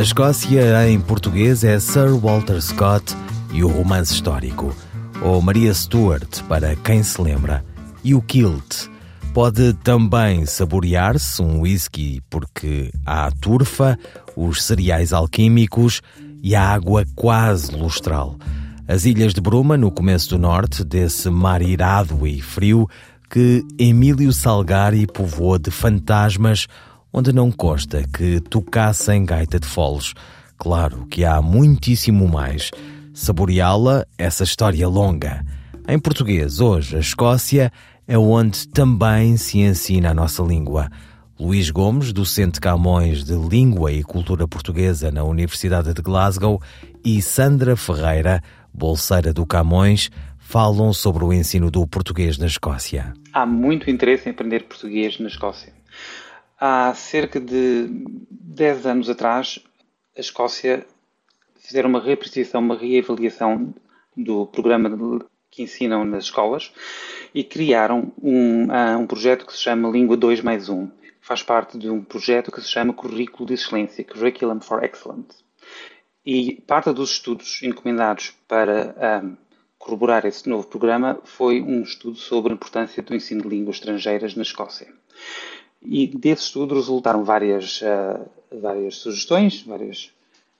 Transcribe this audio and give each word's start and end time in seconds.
A 0.00 0.02
Escócia 0.02 0.88
em 0.88 0.98
português 0.98 1.62
é 1.62 1.78
Sir 1.78 2.16
Walter 2.18 2.58
Scott 2.62 3.14
e 3.52 3.62
o 3.62 3.68
romance 3.68 4.14
histórico, 4.14 4.74
ou 5.20 5.42
Maria 5.42 5.74
Stuart, 5.74 6.42
para 6.48 6.74
quem 6.74 7.02
se 7.02 7.20
lembra, 7.20 7.62
e 8.02 8.14
o 8.14 8.22
kilt. 8.22 8.88
Pode 9.34 9.74
também 9.84 10.46
saborear-se 10.46 11.42
um 11.42 11.60
whisky 11.60 12.22
porque 12.30 12.90
há 13.04 13.26
a 13.26 13.30
turfa, 13.30 13.98
os 14.34 14.62
cereais 14.62 15.12
alquímicos 15.12 16.00
e 16.42 16.54
a 16.54 16.66
água 16.66 17.04
quase 17.14 17.70
lustral. 17.76 18.38
As 18.88 19.04
ilhas 19.04 19.34
de 19.34 19.40
Bruma, 19.42 19.76
no 19.76 19.90
começo 19.90 20.30
do 20.30 20.38
norte, 20.38 20.82
desse 20.82 21.28
mar 21.28 21.60
irado 21.60 22.26
e 22.26 22.40
frio 22.40 22.88
que 23.28 23.62
Emílio 23.78 24.32
Salgari 24.32 25.06
povoou 25.06 25.58
de 25.58 25.70
fantasmas 25.70 26.66
onde 27.12 27.32
não 27.32 27.50
consta 27.50 28.02
que 28.06 28.40
tocassem 28.40 29.24
gaita 29.24 29.58
de 29.58 29.66
foles. 29.66 30.14
Claro 30.56 31.06
que 31.06 31.24
há 31.24 31.40
muitíssimo 31.40 32.28
mais. 32.28 32.70
Saboreá-la, 33.12 34.06
essa 34.16 34.44
história 34.44 34.86
longa. 34.86 35.44
Em 35.88 35.98
português, 35.98 36.60
hoje, 36.60 36.96
a 36.96 37.00
Escócia 37.00 37.72
é 38.06 38.16
onde 38.16 38.68
também 38.68 39.36
se 39.36 39.60
ensina 39.60 40.10
a 40.10 40.14
nossa 40.14 40.42
língua. 40.42 40.90
Luís 41.38 41.70
Gomes, 41.70 42.12
docente 42.12 42.60
Camões 42.60 43.24
de 43.24 43.34
Língua 43.34 43.90
e 43.90 44.02
Cultura 44.02 44.46
Portuguesa 44.46 45.10
na 45.10 45.24
Universidade 45.24 45.94
de 45.94 46.02
Glasgow, 46.02 46.60
e 47.02 47.22
Sandra 47.22 47.76
Ferreira, 47.76 48.42
bolseira 48.74 49.32
do 49.32 49.46
Camões, 49.46 50.10
falam 50.38 50.92
sobre 50.92 51.24
o 51.24 51.32
ensino 51.32 51.70
do 51.70 51.86
português 51.86 52.36
na 52.36 52.46
Escócia. 52.46 53.14
Há 53.32 53.46
muito 53.46 53.88
interesse 53.88 54.28
em 54.28 54.32
aprender 54.32 54.64
português 54.64 55.18
na 55.18 55.28
Escócia. 55.28 55.72
Há 56.62 56.92
cerca 56.92 57.40
de 57.40 57.88
10 58.30 58.84
anos 58.84 59.08
atrás, 59.08 59.58
a 60.14 60.20
Escócia 60.20 60.86
fizeram 61.56 61.88
uma 61.88 62.02
reapreciação, 62.02 62.60
uma 62.60 62.76
reavaliação 62.76 63.74
do 64.14 64.46
programa 64.46 65.24
que 65.50 65.62
ensinam 65.62 66.04
nas 66.04 66.24
escolas 66.24 66.70
e 67.34 67.42
criaram 67.42 68.12
um, 68.22 68.66
uh, 68.66 68.98
um 68.98 69.06
projeto 69.06 69.46
que 69.46 69.54
se 69.54 69.60
chama 69.60 69.88
Língua 69.88 70.18
2 70.18 70.42
mais 70.42 70.68
1. 70.68 70.90
Faz 71.22 71.42
parte 71.42 71.78
de 71.78 71.88
um 71.88 72.04
projeto 72.04 72.52
que 72.52 72.60
se 72.60 72.68
chama 72.68 72.92
Currículo 72.92 73.46
de 73.46 73.54
Excelência, 73.54 74.04
Curriculum 74.04 74.60
for 74.60 74.84
Excellence. 74.84 75.42
E 76.26 76.60
parte 76.66 76.92
dos 76.92 77.12
estudos 77.12 77.62
encomendados 77.62 78.34
para 78.46 79.22
um, 79.24 79.34
corroborar 79.78 80.26
esse 80.26 80.46
novo 80.46 80.66
programa 80.66 81.18
foi 81.24 81.62
um 81.62 81.80
estudo 81.80 82.16
sobre 82.16 82.52
a 82.52 82.54
importância 82.54 83.02
do 83.02 83.14
ensino 83.14 83.40
de 83.40 83.48
línguas 83.48 83.76
estrangeiras 83.76 84.34
na 84.34 84.42
Escócia. 84.42 84.92
E 85.82 86.06
desse 86.06 86.42
estudo 86.42 86.74
resultaram 86.74 87.24
várias, 87.24 87.80
uh, 87.80 88.28
várias 88.60 88.96
sugestões, 88.96 89.62
várias 89.62 90.12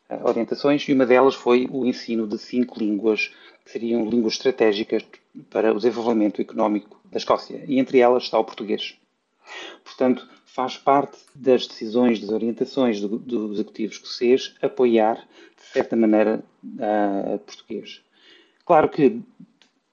uh, 0.09 0.27
orientações, 0.27 0.89
e 0.89 0.93
uma 0.93 1.05
delas 1.05 1.35
foi 1.35 1.69
o 1.71 1.85
ensino 1.85 2.27
de 2.27 2.39
cinco 2.39 2.79
línguas, 2.79 3.31
que 3.65 3.71
seriam 3.71 4.09
línguas 4.09 4.35
estratégicas 4.35 5.05
para 5.51 5.73
o 5.73 5.77
desenvolvimento 5.77 6.41
económico 6.41 7.01
da 7.05 7.19
Escócia, 7.19 7.63
e 7.69 7.79
entre 7.79 7.99
elas 7.99 8.25
está 8.25 8.39
o 8.39 8.45
português. 8.45 8.97
Portanto, 9.85 10.27
faz 10.47 10.77
parte 10.77 11.19
das 11.35 11.67
decisões, 11.67 12.21
das 12.21 12.31
orientações 12.31 13.01
do, 13.01 13.19
do 13.19 13.53
Executivo 13.53 13.93
escocês 13.93 14.55
apoiar, 14.63 15.17
de 15.57 15.63
certa 15.73 15.97
maneira, 15.97 16.43
uh, 16.65 17.39
português. 17.41 18.03
Claro 18.65 18.89
que 18.89 19.21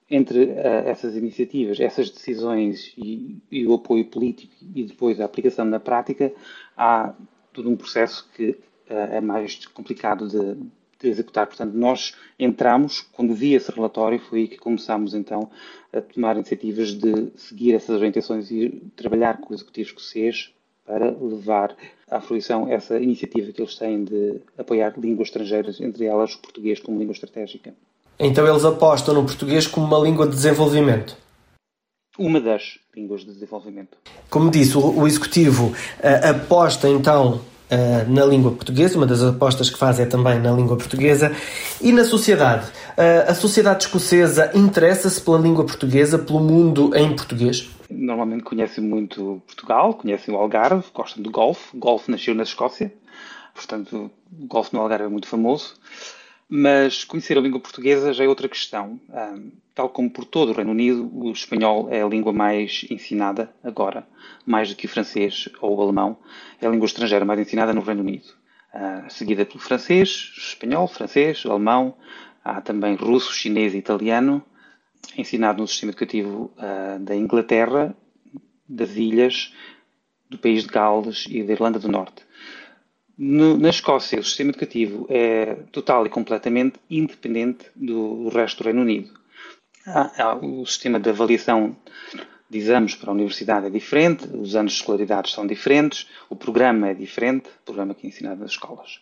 entre 0.09 0.45
uh, 0.45 0.57
essas 0.85 1.15
iniciativas, 1.15 1.79
essas 1.79 2.09
decisões 2.09 2.93
e, 2.97 3.37
e, 3.51 3.67
o 3.67 3.73
apoio 3.73 4.05
político 4.05 4.53
e 4.73 4.83
depois 4.83 5.19
a 5.19 5.25
aplicação 5.25 5.65
na 5.65 5.79
prática, 5.79 6.33
há 6.77 7.13
todo 7.51 7.69
um 7.69 7.75
processo 7.75 8.29
que 8.33 8.51
uh, 8.51 8.57
é 8.89 9.19
mais 9.19 9.65
complicado 9.67 10.27
de, 10.27 10.55
de, 10.99 11.09
executar. 11.09 11.45
Portanto, 11.47 11.73
nós 11.73 12.15
entramos, 12.39 13.01
quando 13.01 13.35
vi 13.35 13.53
esse 13.53 13.71
relatório, 13.71 14.19
foi 14.19 14.41
aí 14.41 14.47
que 14.47 14.57
começámos 14.57 15.13
então 15.13 15.49
a 15.91 15.99
tomar 15.99 16.35
iniciativas 16.35 16.93
de 16.93 17.31
seguir 17.35 17.73
essas 17.73 17.97
orientações 17.97 18.49
e 18.49 18.81
trabalhar 18.95 19.39
com 19.39 19.51
o 19.51 19.55
Executivo 19.55 19.89
Escocês 19.89 20.53
para 20.85 21.11
levar 21.11 21.75
à 22.09 22.21
fruição 22.21 22.71
essa 22.71 22.97
iniciativa 22.97 23.51
que 23.51 23.61
eles 23.61 23.75
têm 23.75 24.05
de 24.05 24.39
apoiar 24.57 24.97
línguas 24.97 25.27
estrangeiras, 25.27 25.81
entre 25.81 26.05
elas 26.05 26.33
o 26.35 26.41
português 26.41 26.79
como 26.79 26.97
língua 26.97 27.11
estratégica. 27.11 27.75
Então 28.19 28.47
eles 28.47 28.65
apostam 28.65 29.13
no 29.13 29.23
português 29.23 29.67
como 29.67 29.85
uma 29.85 29.99
língua 29.99 30.25
de 30.25 30.33
desenvolvimento. 30.33 31.15
Uma 32.17 32.41
das 32.41 32.79
línguas 32.95 33.21
de 33.21 33.27
desenvolvimento. 33.27 33.95
Como 34.29 34.49
disse, 34.49 34.75
o, 34.75 35.01
o 35.01 35.07
Executivo 35.07 35.67
uh, 35.67 36.29
aposta 36.31 36.89
então 36.89 37.41
uh, 37.69 38.11
na 38.11 38.25
língua 38.25 38.51
portuguesa, 38.51 38.97
uma 38.97 39.05
das 39.05 39.21
apostas 39.21 39.69
que 39.69 39.77
faz 39.77 39.99
é 39.99 40.05
também 40.05 40.39
na 40.39 40.51
língua 40.51 40.75
portuguesa. 40.75 41.31
E 41.79 41.91
na 41.91 42.03
sociedade? 42.03 42.65
Uh, 42.97 43.29
a 43.29 43.35
sociedade 43.35 43.83
escocesa 43.83 44.51
interessa-se 44.55 45.21
pela 45.21 45.37
língua 45.37 45.63
portuguesa, 45.63 46.17
pelo 46.17 46.39
mundo 46.39 46.95
em 46.95 47.15
português? 47.15 47.69
Normalmente 47.87 48.43
conhecem 48.43 48.83
muito 48.83 49.39
Portugal, 49.45 49.93
conhecem 49.93 50.33
o 50.33 50.37
Algarve, 50.37 50.83
gostam 50.91 51.21
do 51.21 51.29
golfe. 51.29 51.77
O 51.77 51.79
golfe 51.79 52.09
nasceu 52.09 52.33
na 52.33 52.43
Escócia, 52.43 52.91
portanto, 53.53 54.09
o 54.31 54.47
golfe 54.47 54.73
no 54.73 54.81
Algarve 54.81 55.05
é 55.05 55.09
muito 55.09 55.27
famoso. 55.27 55.75
Mas 56.49 57.03
conhecer 57.03 57.37
a 57.37 57.41
língua 57.41 57.59
portuguesa 57.59 58.13
já 58.13 58.23
é 58.23 58.27
outra 58.27 58.47
questão. 58.47 58.99
Um, 59.09 59.51
tal 59.75 59.89
como 59.89 60.09
por 60.09 60.23
todo 60.23 60.49
o 60.49 60.53
Reino 60.53 60.71
Unido, 60.71 61.09
o 61.13 61.29
espanhol 61.31 61.89
é 61.91 62.01
a 62.01 62.07
língua 62.07 62.31
mais 62.31 62.85
ensinada 62.89 63.53
agora, 63.61 64.07
mais 64.45 64.69
do 64.69 64.75
que 64.75 64.85
o 64.85 64.89
francês 64.89 65.49
ou 65.59 65.75
o 65.75 65.81
alemão. 65.81 66.17
É 66.61 66.65
a 66.65 66.69
língua 66.69 66.85
estrangeira 66.85 67.25
mais 67.25 67.39
ensinada 67.39 67.73
no 67.73 67.81
Reino 67.81 68.01
Unido. 68.01 68.27
Uh, 68.73 69.11
seguida 69.11 69.45
pelo 69.45 69.59
francês, 69.59 70.33
espanhol, 70.37 70.87
francês, 70.87 71.43
alemão, 71.45 71.97
há 72.43 72.61
também 72.61 72.95
russo, 72.95 73.33
chinês 73.33 73.73
e 73.73 73.77
italiano, 73.77 74.41
ensinado 75.17 75.61
no 75.61 75.67
sistema 75.67 75.91
educativo 75.91 76.53
uh, 76.57 76.99
da 76.99 77.15
Inglaterra, 77.15 77.93
das 78.67 78.95
ilhas, 78.95 79.53
do 80.29 80.37
país 80.37 80.63
de 80.63 80.69
Gales 80.69 81.25
e 81.29 81.43
da 81.43 81.53
Irlanda 81.53 81.79
do 81.79 81.89
Norte. 81.89 82.26
No, 83.17 83.57
na 83.57 83.69
Escócia, 83.69 84.19
o 84.19 84.23
sistema 84.23 84.51
educativo 84.51 85.07
é 85.09 85.55
total 85.71 86.05
e 86.05 86.09
completamente 86.09 86.79
independente 86.87 87.65
do 87.75 88.29
resto 88.29 88.59
do 88.59 88.65
Reino 88.65 88.81
Unido. 88.81 89.11
Há, 89.87 90.23
há, 90.23 90.35
o 90.35 90.65
sistema 90.65 90.99
de 90.99 91.09
avaliação 91.09 91.75
de 92.49 92.57
exames 92.59 92.93
para 92.93 93.09
a 93.09 93.13
universidade 93.13 93.65
é 93.65 93.69
diferente, 93.69 94.27
os 94.27 94.55
anos 94.55 94.73
de 94.73 94.79
escolaridade 94.79 95.31
são 95.31 95.47
diferentes, 95.47 96.07
o 96.29 96.35
programa 96.35 96.89
é 96.89 96.93
diferente, 96.93 97.49
o 97.49 97.65
programa 97.65 97.95
que 97.95 98.05
é 98.05 98.09
ensinado 98.09 98.39
nas 98.39 98.51
escolas. 98.51 99.01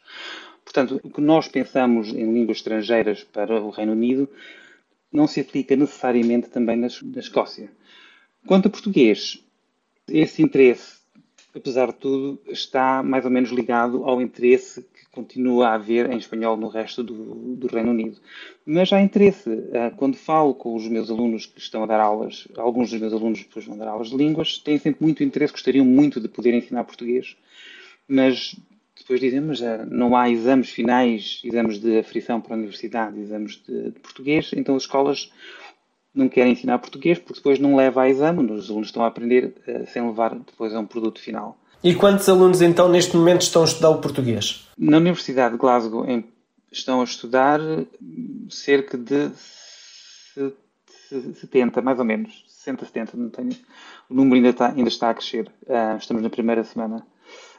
Portanto, 0.64 1.00
o 1.04 1.10
que 1.10 1.22
nós 1.22 1.48
pensamos 1.48 2.10
em 2.10 2.34
línguas 2.34 2.58
estrangeiras 2.58 3.24
para 3.24 3.62
o 3.62 3.70
Reino 3.70 3.92
Unido 3.92 4.30
não 5.12 5.28
se 5.28 5.42
aplica 5.42 5.76
necessariamente 5.76 6.50
também 6.50 6.78
na, 6.78 6.88
na 7.04 7.20
Escócia. 7.20 7.70
Quanto 8.48 8.68
a 8.68 8.72
português, 8.72 9.44
esse 10.08 10.42
interesse 10.42 10.95
apesar 11.56 11.88
de 11.88 11.96
tudo, 11.96 12.40
está 12.48 13.02
mais 13.02 13.24
ou 13.24 13.32
menos 13.32 13.50
ligado 13.50 14.04
ao 14.04 14.22
interesse 14.22 14.82
que 14.82 15.06
continua 15.12 15.70
a 15.70 15.74
haver 15.76 16.12
em 16.12 16.18
espanhol 16.18 16.58
no 16.58 16.68
resto 16.68 17.02
do, 17.02 17.56
do 17.56 17.68
Reino 17.68 17.92
Unido. 17.92 18.18
Mas 18.66 18.92
há 18.92 19.02
interesse. 19.02 19.50
Ah, 19.74 19.92
quando 19.96 20.18
falo 20.18 20.54
com 20.54 20.76
os 20.76 20.88
meus 20.88 21.10
alunos 21.10 21.46
que 21.46 21.60
estão 21.60 21.84
a 21.84 21.86
dar 21.86 22.02
aulas, 22.02 22.48
alguns 22.58 22.92
dos 22.92 23.00
meus 23.00 23.14
alunos 23.14 23.40
depois 23.40 23.66
vão 23.66 23.78
dar 23.78 23.88
aulas 23.88 24.10
de 24.10 24.18
línguas, 24.18 24.58
têm 24.58 24.78
sempre 24.78 25.04
muito 25.04 25.24
interesse, 25.24 25.54
gostariam 25.54 25.86
muito 25.86 26.20
de 26.20 26.28
poder 26.28 26.54
ensinar 26.54 26.84
português, 26.84 27.38
mas 28.08 28.56
depois 28.98 29.20
dizem, 29.20 29.40
mas 29.40 29.62
ah, 29.62 29.86
não 29.90 30.16
há 30.16 30.30
exames 30.30 30.70
finais, 30.70 31.42
exames 31.44 31.80
de 31.80 32.00
aferição 32.00 32.42
para 32.42 32.56
a 32.56 32.58
universidade, 32.58 33.20
exames 33.20 33.62
de, 33.66 33.92
de 33.92 34.00
português, 34.00 34.52
então 34.54 34.76
as 34.76 34.84
escolas 34.84 35.32
não 36.16 36.30
querem 36.30 36.54
ensinar 36.54 36.80
português 36.80 37.20
porque 37.20 37.40
depois 37.40 37.60
não 37.60 37.76
leva 37.76 38.04
a 38.04 38.10
exame, 38.10 38.52
os 38.52 38.70
alunos 38.70 38.88
estão 38.88 39.04
a 39.04 39.08
aprender 39.08 39.54
uh, 39.68 39.86
sem 39.92 40.06
levar 40.06 40.34
depois 40.34 40.74
a 40.74 40.80
um 40.80 40.86
produto 40.86 41.20
final. 41.20 41.58
E 41.84 41.94
quantos 41.94 42.28
alunos 42.28 42.62
então 42.62 42.90
neste 42.90 43.16
momento 43.16 43.42
estão 43.42 43.62
a 43.62 43.66
estudar 43.66 43.90
o 43.90 44.00
português? 44.00 44.68
Na 44.78 44.98
Universidade 44.98 45.54
de 45.54 45.60
Glasgow 45.60 46.10
em, 46.10 46.26
estão 46.72 47.02
a 47.02 47.04
estudar 47.04 47.60
cerca 48.50 48.98
de 48.98 49.30
70, 51.12 51.82
mais 51.82 52.00
ou 52.00 52.06
menos, 52.06 52.44
60, 52.48 52.86
70, 52.86 53.18
não 53.18 53.30
tenho. 53.30 53.56
O 54.10 54.14
número 54.14 54.36
ainda 54.36 54.50
está, 54.50 54.70
ainda 54.70 54.90
está 54.90 55.10
a 55.10 55.14
crescer. 55.14 55.52
Uh, 55.64 55.98
estamos 55.98 56.24
na 56.24 56.30
primeira 56.30 56.64
semana. 56.64 57.06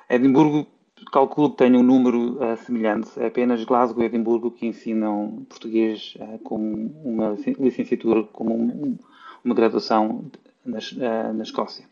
Edimburgo 0.08 0.66
calculo 1.12 1.50
que 1.50 1.58
tenha 1.58 1.78
um 1.78 1.82
número 1.82 2.38
uh, 2.42 2.56
semelhante. 2.56 3.10
É 3.20 3.26
apenas 3.26 3.64
Glasgow 3.64 4.02
e 4.02 4.06
Edimburgo 4.06 4.50
que 4.50 4.66
ensinam 4.66 5.44
português 5.48 6.14
uh, 6.16 6.38
como 6.40 6.66
uma 7.04 7.36
licenciatura, 7.58 8.22
como 8.24 8.54
um, 8.54 8.98
uma 9.44 9.54
graduação 9.54 10.30
na, 10.64 10.78
uh, 10.78 11.32
na 11.34 11.42
Escócia. 11.42 11.84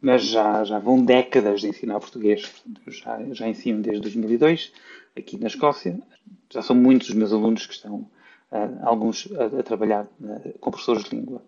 Mas 0.00 0.24
já, 0.24 0.64
já 0.64 0.78
vão 0.78 1.04
décadas 1.04 1.60
de 1.60 1.68
ensinar 1.68 2.00
português. 2.00 2.62
Já, 2.88 3.22
já 3.32 3.48
ensino 3.48 3.80
desde 3.82 4.02
2002 4.02 4.72
aqui 5.16 5.38
na 5.38 5.46
Escócia. 5.46 5.98
Já 6.50 6.60
são 6.60 6.76
muitos 6.76 7.08
os 7.08 7.14
meus 7.14 7.32
alunos 7.32 7.66
que 7.66 7.72
estão, 7.72 8.06
alguns 8.82 9.28
a, 9.32 9.60
a 9.60 9.62
trabalhar 9.62 10.06
com 10.60 10.70
professores 10.70 11.04
de 11.04 11.16
língua 11.16 11.40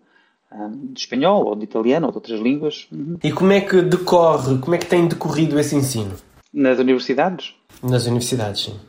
de 0.91 0.99
espanhol 0.99 1.45
ou 1.45 1.55
de 1.55 1.65
italiano 1.65 2.05
ou 2.05 2.11
de 2.11 2.17
outras 2.17 2.39
línguas. 2.39 2.87
Uhum. 2.91 3.17
E 3.23 3.31
como 3.31 3.51
é 3.51 3.61
que 3.61 3.81
decorre, 3.81 4.57
como 4.59 4.75
é 4.75 4.77
que 4.77 4.85
tem 4.85 5.07
decorrido 5.07 5.59
esse 5.59 5.75
ensino? 5.75 6.15
Nas 6.53 6.79
universidades? 6.79 7.53
Nas 7.83 8.05
universidades, 8.05 8.63
sim. 8.63 8.79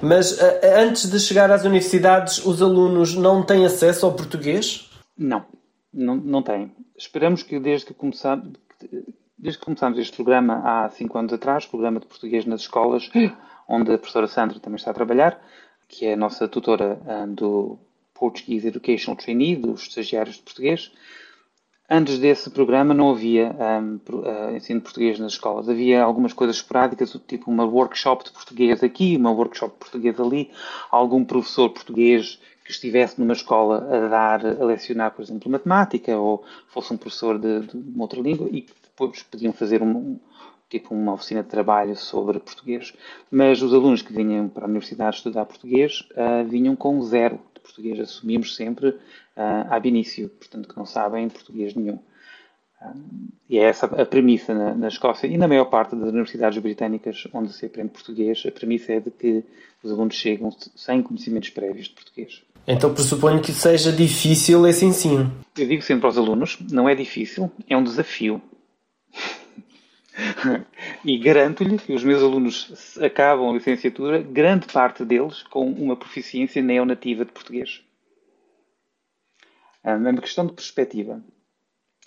Mas 0.00 0.38
antes 0.62 1.10
de 1.10 1.18
chegar 1.18 1.50
às 1.50 1.64
universidades, 1.64 2.44
os 2.44 2.62
alunos 2.62 3.14
não 3.14 3.42
têm 3.42 3.66
acesso 3.66 4.06
ao 4.06 4.14
português? 4.14 4.90
Não, 5.18 5.44
não, 5.92 6.16
não 6.16 6.42
têm. 6.42 6.72
Esperamos 6.96 7.42
que 7.42 7.58
desde 7.58 7.86
que 7.86 7.94
começamos, 7.94 8.52
desde 9.36 9.58
que 9.58 9.64
começámos 9.64 9.98
este 9.98 10.14
programa 10.14 10.62
há 10.64 10.88
cinco 10.90 11.18
anos 11.18 11.32
atrás, 11.32 11.66
programa 11.66 12.00
de 12.00 12.06
português 12.06 12.46
nas 12.46 12.62
escolas, 12.62 13.10
onde 13.68 13.92
a 13.92 13.98
professora 13.98 14.26
Sandra 14.26 14.60
também 14.60 14.76
está 14.76 14.92
a 14.92 14.94
trabalhar, 14.94 15.38
que 15.88 16.06
é 16.06 16.14
a 16.14 16.16
nossa 16.16 16.48
tutora 16.48 16.98
do 17.28 17.78
Portuguese 18.18 18.68
Educational 18.68 19.16
Trainee, 19.16 19.56
dos 19.56 19.82
estagiários 19.82 20.36
de 20.36 20.42
português. 20.42 20.90
Antes 21.88 22.18
desse 22.18 22.50
programa 22.50 22.92
não 22.92 23.10
havia 23.10 23.54
um, 23.80 24.00
uh, 24.12 24.56
ensino 24.56 24.80
de 24.80 24.84
português 24.84 25.20
nas 25.20 25.32
escolas. 25.32 25.68
Havia 25.68 26.02
algumas 26.02 26.32
coisas 26.32 26.56
esporádicas, 26.56 27.16
tipo 27.28 27.48
uma 27.48 27.64
workshop 27.64 28.24
de 28.24 28.32
português 28.32 28.82
aqui, 28.82 29.16
uma 29.16 29.30
workshop 29.30 29.74
de 29.74 29.78
português 29.78 30.18
ali, 30.18 30.50
algum 30.90 31.24
professor 31.24 31.70
português 31.70 32.40
que 32.64 32.72
estivesse 32.72 33.20
numa 33.20 33.34
escola 33.34 33.86
a 33.88 34.08
dar, 34.08 34.44
a 34.44 34.64
lecionar, 34.64 35.12
por 35.12 35.22
exemplo, 35.22 35.48
matemática, 35.48 36.18
ou 36.18 36.42
fosse 36.66 36.92
um 36.92 36.96
professor 36.96 37.38
de, 37.38 37.60
de 37.60 37.76
uma 37.76 38.02
outra 38.02 38.20
língua, 38.20 38.48
e 38.50 38.62
que 38.62 38.74
depois 38.82 39.22
podiam 39.22 39.52
fazer 39.52 39.80
um, 39.80 40.18
tipo 40.68 40.92
uma 40.92 41.12
oficina 41.12 41.44
de 41.44 41.48
trabalho 41.48 41.94
sobre 41.94 42.40
português. 42.40 42.92
Mas 43.30 43.62
os 43.62 43.72
alunos 43.72 44.02
que 44.02 44.12
vinham 44.12 44.48
para 44.48 44.64
a 44.64 44.68
universidade 44.68 45.18
estudar 45.18 45.44
português 45.44 46.00
uh, 46.12 46.44
vinham 46.48 46.74
com 46.74 47.00
zero 47.02 47.38
português 47.66 48.00
assumimos 48.00 48.54
sempre 48.54 48.88
uh, 48.88 49.66
ab 49.70 49.88
início, 49.88 50.28
portanto 50.28 50.68
que 50.68 50.76
não 50.76 50.86
sabem 50.86 51.28
português 51.28 51.74
nenhum. 51.74 51.98
Um, 52.82 53.28
e 53.48 53.58
é 53.58 53.62
essa 53.62 53.86
a 53.86 54.04
premissa 54.04 54.52
na, 54.54 54.74
na, 54.74 54.88
Escócia 54.88 55.26
e 55.26 55.36
na 55.36 55.48
maior 55.48 55.64
parte 55.66 55.96
das 55.96 56.08
universidades 56.08 56.58
britânicas 56.58 57.26
onde 57.32 57.52
se 57.52 57.66
aprende 57.66 57.90
português, 57.90 58.42
a 58.46 58.50
premissa 58.50 58.92
é 58.92 59.00
de 59.00 59.10
que 59.10 59.44
os 59.82 59.90
alunos 59.90 60.14
chegam 60.14 60.50
sem 60.74 61.02
conhecimentos 61.02 61.50
prévios 61.50 61.88
de 61.88 61.94
português. 61.94 62.42
Então 62.66 62.92
pressuponho 62.92 63.40
que 63.40 63.52
seja 63.52 63.92
difícil 63.92 64.66
esse 64.66 64.84
ensino. 64.84 65.32
Eu 65.56 65.66
digo 65.66 65.82
sempre 65.82 66.06
aos 66.06 66.18
alunos, 66.18 66.58
não 66.70 66.88
é 66.88 66.94
difícil, 66.94 67.50
é 67.68 67.76
um 67.76 67.82
desafio. 67.82 68.42
E 71.04 71.18
garanto-lhe 71.18 71.78
que 71.78 71.92
os 71.92 72.02
meus 72.02 72.22
alunos 72.22 72.98
acabam 72.98 73.50
a 73.50 73.52
licenciatura, 73.52 74.22
grande 74.22 74.66
parte 74.66 75.04
deles 75.04 75.42
com 75.42 75.70
uma 75.70 75.96
proficiência 75.96 76.62
neonativa 76.62 77.24
de 77.24 77.32
português. 77.32 77.82
É 79.84 79.94
uma 79.94 80.20
questão 80.20 80.46
de 80.46 80.52
perspectiva. 80.52 81.22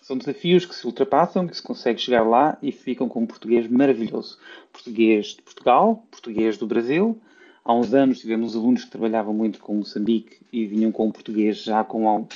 São 0.01 0.17
desafios 0.17 0.65
que 0.65 0.73
se 0.73 0.85
ultrapassam, 0.85 1.47
que 1.47 1.55
se 1.55 1.61
consegue 1.61 1.99
chegar 1.99 2.23
lá 2.23 2.57
e 2.61 2.71
ficam 2.71 3.07
com 3.07 3.21
um 3.21 3.27
português 3.27 3.67
maravilhoso. 3.67 4.39
Português 4.73 5.27
de 5.27 5.41
Portugal, 5.41 6.07
português 6.09 6.57
do 6.57 6.65
Brasil. 6.65 7.21
Há 7.63 7.73
uns 7.75 7.93
anos 7.93 8.19
tivemos 8.19 8.55
alunos 8.55 8.85
que 8.85 8.91
trabalhavam 8.91 9.33
muito 9.33 9.59
com 9.59 9.75
Moçambique 9.75 10.39
e 10.51 10.65
vinham 10.65 10.91
com 10.91 11.07
o 11.07 11.13
português 11.13 11.61
já 11.63 11.83
com 11.83 12.27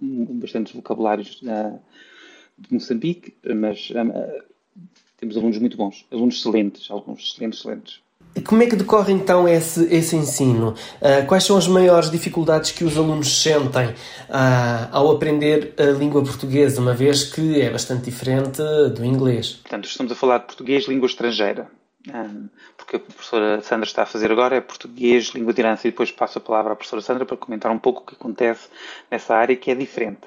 bastantes 0.00 0.72
vocabulários 0.72 1.40
de 2.58 2.72
Moçambique, 2.74 3.34
mas 3.44 3.92
temos 5.20 5.36
alunos 5.36 5.58
muito 5.58 5.76
bons, 5.76 6.06
alunos 6.10 6.38
excelentes, 6.38 6.90
alguns 6.90 7.20
excelentes, 7.20 7.60
excelentes. 7.60 8.00
E 8.34 8.40
como 8.40 8.62
é 8.62 8.66
que 8.66 8.76
decorre 8.76 9.12
então 9.12 9.48
esse, 9.48 9.92
esse 9.92 10.14
ensino? 10.14 10.74
Uh, 11.00 11.26
quais 11.26 11.44
são 11.44 11.56
as 11.56 11.66
maiores 11.66 12.10
dificuldades 12.10 12.70
que 12.70 12.84
os 12.84 12.96
alunos 12.96 13.42
sentem 13.42 13.88
uh, 13.88 14.88
ao 14.92 15.10
aprender 15.10 15.74
a 15.76 15.90
língua 15.90 16.22
portuguesa, 16.22 16.80
uma 16.80 16.94
vez 16.94 17.24
que 17.24 17.60
é 17.60 17.70
bastante 17.70 18.04
diferente 18.04 18.62
do 18.94 19.04
inglês? 19.04 19.54
Portanto, 19.54 19.86
estamos 19.86 20.12
a 20.12 20.14
falar 20.14 20.38
de 20.38 20.46
português, 20.46 20.86
língua 20.86 21.06
estrangeira. 21.06 21.68
Um, 22.08 22.12
ah, 22.14 22.48
porque 22.78 22.96
a 22.96 23.00
professora 23.00 23.60
Sandra 23.60 23.84
está 23.84 24.04
a 24.04 24.06
fazer 24.06 24.32
agora 24.32 24.56
é 24.56 24.60
português, 24.60 25.32
língua 25.34 25.52
de 25.52 25.60
herança, 25.60 25.86
e 25.86 25.90
depois 25.90 26.10
passo 26.10 26.38
a 26.38 26.40
palavra 26.40 26.72
à 26.72 26.76
professora 26.76 27.02
Sandra 27.02 27.26
para 27.26 27.36
comentar 27.36 27.70
um 27.70 27.78
pouco 27.78 28.02
o 28.02 28.06
que 28.06 28.14
acontece 28.14 28.68
nessa 29.10 29.34
área 29.34 29.54
que 29.54 29.70
é 29.70 29.74
diferente. 29.74 30.22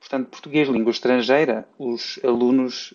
Portanto, 0.00 0.28
português, 0.28 0.68
língua 0.68 0.90
estrangeira, 0.90 1.68
os 1.78 2.18
alunos, 2.24 2.94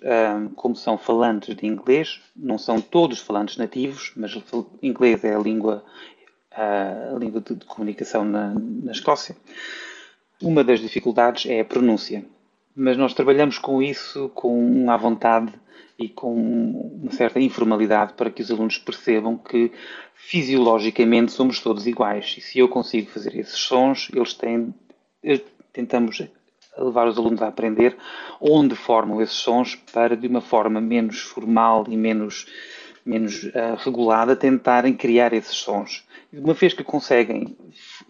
como 0.55 0.75
são 0.75 0.97
falantes 0.97 1.55
de 1.55 1.65
inglês, 1.65 2.21
não 2.35 2.57
são 2.57 2.79
todos 2.79 3.19
falantes 3.19 3.57
nativos, 3.57 4.13
mas 4.15 4.33
inglês 4.81 5.23
é 5.23 5.35
a 5.35 5.39
língua, 5.39 5.83
a 6.51 7.15
língua 7.19 7.41
de, 7.41 7.55
comunicação 7.65 8.23
na, 8.23 8.53
na 8.55 8.91
Escócia. 8.91 9.35
Uma 10.41 10.63
das 10.63 10.79
dificuldades 10.79 11.45
é 11.45 11.59
a 11.59 11.65
pronúncia, 11.65 12.25
mas 12.75 12.97
nós 12.97 13.13
trabalhamos 13.13 13.57
com 13.57 13.81
isso 13.81 14.29
com 14.29 14.57
uma 14.59 14.97
vontade 14.97 15.53
e 15.97 16.09
com 16.09 16.33
uma 17.01 17.11
certa 17.11 17.39
informalidade 17.39 18.13
para 18.13 18.31
que 18.31 18.41
os 18.41 18.49
alunos 18.49 18.77
percebam 18.77 19.38
que 19.38 19.71
fisiologicamente 20.15 21.31
somos 21.31 21.59
todos 21.59 21.85
iguais. 21.85 22.35
E 22.38 22.41
se 22.41 22.59
eu 22.59 22.67
consigo 22.67 23.09
fazer 23.11 23.35
esses 23.38 23.59
sons, 23.59 24.09
eles 24.13 24.33
têm. 24.33 24.73
Tentamos 25.71 26.21
a 26.77 26.83
levar 26.83 27.07
os 27.07 27.17
alunos 27.17 27.41
a 27.41 27.47
aprender 27.47 27.95
onde 28.39 28.75
formam 28.75 29.21
esses 29.21 29.35
sons 29.35 29.75
para, 29.93 30.15
de 30.15 30.27
uma 30.27 30.41
forma 30.41 30.81
menos 30.81 31.19
formal 31.21 31.85
e 31.87 31.95
menos, 31.95 32.47
menos 33.05 33.43
uh, 33.43 33.75
regulada, 33.77 34.35
tentarem 34.35 34.93
criar 34.93 35.33
esses 35.33 35.55
sons. 35.55 36.03
Uma 36.31 36.53
vez 36.53 36.73
que 36.73 36.83
conseguem 36.83 37.55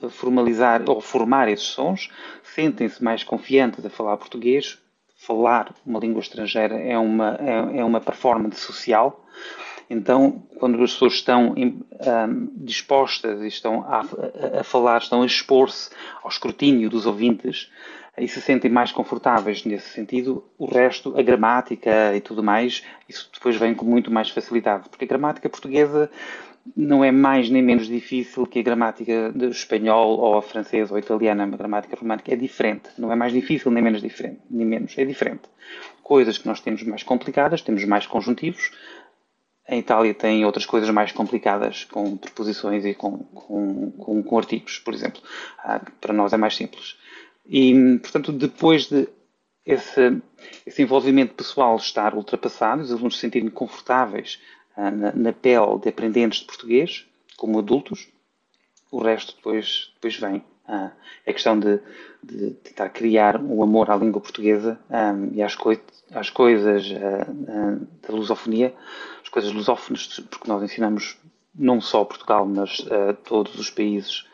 formalizar 0.10 0.82
ou 0.88 1.02
formar 1.02 1.50
esses 1.50 1.68
sons, 1.68 2.10
sentem-se 2.44 3.04
mais 3.04 3.24
confiantes 3.24 3.86
a 3.86 3.90
falar 3.90 4.18
português. 4.18 4.78
Falar 5.18 5.74
uma 5.86 6.00
língua 6.00 6.22
estrangeira 6.22 6.76
é 6.76 6.98
uma, 6.98 7.38
é, 7.40 7.80
é 7.80 7.84
uma 7.84 8.00
performance 8.00 8.60
social. 8.60 9.26
Então, 9.90 10.44
quando 10.58 10.82
as 10.82 10.94
pessoas 10.94 11.14
estão 11.14 11.54
um, 11.58 11.82
ah, 12.00 12.28
dispostas 12.56 13.42
e 13.42 13.48
estão 13.48 13.84
a, 13.84 14.06
a 14.60 14.64
falar, 14.64 14.98
estão 15.00 15.22
a 15.22 15.26
expor-se 15.26 15.90
ao 16.24 16.30
escrutínio 16.30 16.90
dos 16.90 17.06
ouvintes, 17.06 17.70
e 18.18 18.28
se 18.28 18.40
sentem 18.42 18.70
mais 18.70 18.92
confortáveis 18.92 19.66
nesse 19.66 19.90
sentido, 19.90 20.44
o 20.58 20.66
resto, 20.66 21.18
a 21.18 21.22
gramática 21.22 22.16
e 22.16 22.22
tudo 22.22 22.44
mais, 22.44 22.84
isso 23.10 23.30
depois 23.34 23.56
vem 23.56 23.74
com 23.74 23.86
muito 23.86 24.12
mais 24.12 24.30
facilidade, 24.30 24.88
porque 24.90 25.06
a 25.06 25.08
gramática 25.08 25.50
portuguesa 25.50 26.10
não 26.78 27.04
é 27.04 27.12
mais 27.12 27.50
nem 27.50 27.62
menos 27.62 27.88
difícil 27.88 28.46
que 28.46 28.60
a 28.60 28.64
gramática 28.64 29.32
do 29.32 29.48
espanhol 29.48 30.18
ou 30.20 30.38
a 30.38 30.42
francesa 30.42 30.94
ou 30.94 30.98
a 30.98 31.00
italiana, 31.00 31.44
a 31.44 31.48
gramática 31.48 31.96
romântica 31.96 32.34
é 32.34 32.36
diferente, 32.36 32.90
não 32.98 33.12
é 33.12 33.16
mais 33.16 33.34
difícil 33.34 33.72
nem 33.72 33.84
menos 33.84 34.02
diferente, 34.02 34.40
nem 34.50 34.66
menos, 34.66 34.98
é 34.98 35.04
diferente. 35.04 35.44
Coisas 36.02 36.38
que 36.38 36.48
nós 36.48 36.62
temos 36.62 36.84
mais 36.84 37.04
complicadas, 37.04 37.62
temos 37.62 37.84
mais 37.86 38.06
conjuntivos, 38.06 38.72
a 39.68 39.76
Itália 39.76 40.14
tem 40.14 40.46
outras 40.46 40.66
coisas 40.66 40.90
mais 40.90 41.12
complicadas, 41.12 41.86
com 41.86 42.18
preposições 42.18 42.86
e 42.86 42.94
com, 42.94 43.18
com, 43.20 43.92
com, 43.92 44.24
com 44.24 44.38
artigos, 44.38 44.78
por 44.80 44.94
exemplo. 44.94 45.22
Ah, 45.58 45.82
para 46.02 46.14
nós 46.14 46.34
é 46.34 46.38
mais 46.38 46.56
simples. 46.56 46.98
E, 47.46 48.00
portanto, 48.00 48.32
depois 48.32 48.88
de 48.88 49.08
esse, 49.66 50.22
esse 50.66 50.82
envolvimento 50.82 51.34
pessoal 51.34 51.76
estar 51.78 52.16
ultrapassado, 52.16 52.82
os 52.82 52.92
alunos 52.92 53.16
se 53.16 53.22
sentirem 53.22 53.50
confortáveis 53.50 54.40
ah, 54.76 54.92
na, 54.92 55.12
na, 55.14 55.34
pele 55.34 55.80
de 55.82 55.90
aprendentes 55.90 56.40
de 56.40 56.46
português, 56.46 57.06
como 57.38 57.60
adultos, 57.60 58.10
o 58.92 59.02
resto 59.02 59.36
depois, 59.36 59.92
depois 59.96 60.18
vem. 60.18 60.44
Ah, 60.66 60.92
é 61.26 61.34
questão 61.34 61.60
de, 61.60 61.80
de, 62.22 62.52
tentar 62.52 62.90
criar 62.90 63.40
um 63.40 63.62
amor 63.62 63.90
à 63.90 63.96
língua 63.96 64.22
portuguesa 64.22 64.80
ah, 64.90 65.14
e 65.32 65.42
às, 65.42 65.56
coi 65.56 65.82
às 66.12 66.30
coisas 66.30 66.90
da 66.92 68.14
lusofonia, 68.14 68.74
as 69.22 69.30
coisas 69.30 69.52
lusófonas, 69.52 70.20
porque 70.30 70.48
nós 70.48 70.62
ensinamos 70.62 71.18
não 71.56 71.80
só 71.80 72.04
Portugal, 72.04 72.46
mas 72.46 72.86
todos 73.24 73.56
os 73.60 73.70
países 73.70 74.26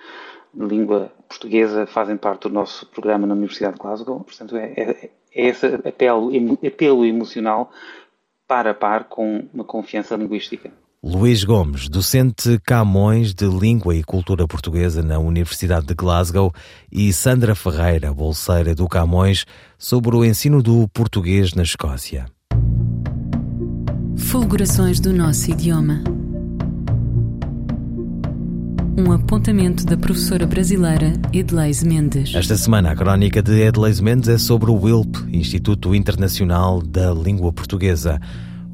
língua 0.55 1.11
portuguesa 1.27 1.85
fazem 1.85 2.17
parte 2.17 2.43
do 2.43 2.53
nosso 2.53 2.85
programa 2.87 3.27
na 3.27 3.33
Universidade 3.33 3.73
de 3.73 3.79
Glasgow. 3.79 4.21
Portanto, 4.21 4.55
é, 4.57 4.73
é, 4.75 5.09
é 5.33 5.47
esse 5.47 5.65
apelo, 5.65 6.31
apelo 6.65 7.05
emocional 7.05 7.71
par 8.47 8.67
a 8.67 8.73
par 8.73 9.05
com 9.05 9.47
uma 9.53 9.63
confiança 9.63 10.15
linguística. 10.15 10.71
Luís 11.01 11.45
Gomes, 11.45 11.87
docente 11.87 12.59
Camões 12.65 13.33
de 13.33 13.45
Língua 13.45 13.95
e 13.95 14.03
Cultura 14.03 14.45
Portuguesa 14.45 15.01
na 15.01 15.17
Universidade 15.17 15.85
de 15.85 15.93
Glasgow, 15.93 16.51
e 16.91 17.13
Sandra 17.13 17.55
Ferreira, 17.55 18.13
bolseira 18.13 18.75
do 18.75 18.85
Camões, 18.85 19.45
sobre 19.77 20.13
o 20.13 20.25
ensino 20.25 20.61
do 20.61 20.89
português 20.89 21.53
na 21.53 21.63
Escócia. 21.63 22.25
Fulgurações 24.17 24.99
do 24.99 25.13
nosso 25.13 25.49
idioma. 25.49 26.03
Um 28.99 29.13
apontamento 29.13 29.85
da 29.85 29.95
professora 29.95 30.45
brasileira 30.45 31.13
Edleise 31.31 31.87
Mendes. 31.87 32.35
Esta 32.35 32.57
semana 32.57 32.91
a 32.91 32.95
crónica 32.97 33.41
de 33.41 33.61
Edleise 33.61 34.03
Mendes 34.03 34.27
é 34.27 34.37
sobre 34.37 34.69
o 34.69 34.75
WILP, 34.75 35.15
Instituto 35.31 35.95
Internacional 35.95 36.81
da 36.81 37.13
Língua 37.13 37.53
Portuguesa, 37.53 38.19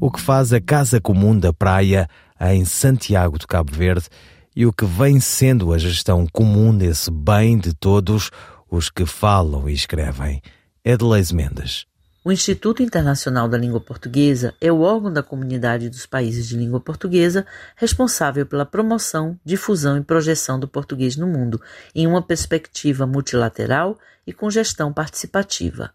o 0.00 0.10
que 0.10 0.20
faz 0.20 0.52
a 0.52 0.60
Casa 0.60 1.00
Comum 1.00 1.38
da 1.38 1.52
Praia 1.52 2.08
em 2.40 2.64
Santiago 2.64 3.38
de 3.38 3.46
Cabo 3.46 3.70
Verde 3.70 4.08
e 4.54 4.66
o 4.66 4.72
que 4.72 4.84
vem 4.84 5.20
sendo 5.20 5.72
a 5.72 5.78
gestão 5.78 6.26
comum 6.32 6.76
desse 6.76 7.08
bem 7.08 7.56
de 7.56 7.72
todos 7.72 8.32
os 8.68 8.90
que 8.90 9.06
falam 9.06 9.68
e 9.68 9.74
escrevem. 9.74 10.42
Edleise 10.84 11.32
Mendes. 11.32 11.86
O 12.26 12.32
Instituto 12.32 12.82
Internacional 12.82 13.46
da 13.48 13.56
Língua 13.56 13.80
Portuguesa 13.80 14.52
é 14.60 14.72
o 14.72 14.80
órgão 14.80 15.12
da 15.12 15.22
comunidade 15.22 15.88
dos 15.88 16.06
países 16.06 16.48
de 16.48 16.56
língua 16.56 16.80
portuguesa 16.80 17.46
responsável 17.76 18.44
pela 18.44 18.66
promoção, 18.66 19.38
difusão 19.44 19.96
e 19.96 20.02
projeção 20.02 20.58
do 20.58 20.66
português 20.66 21.14
no 21.14 21.28
mundo, 21.28 21.62
em 21.94 22.04
uma 22.04 22.20
perspectiva 22.20 23.06
multilateral 23.06 23.96
e 24.26 24.32
com 24.32 24.50
gestão 24.50 24.92
participativa. 24.92 25.92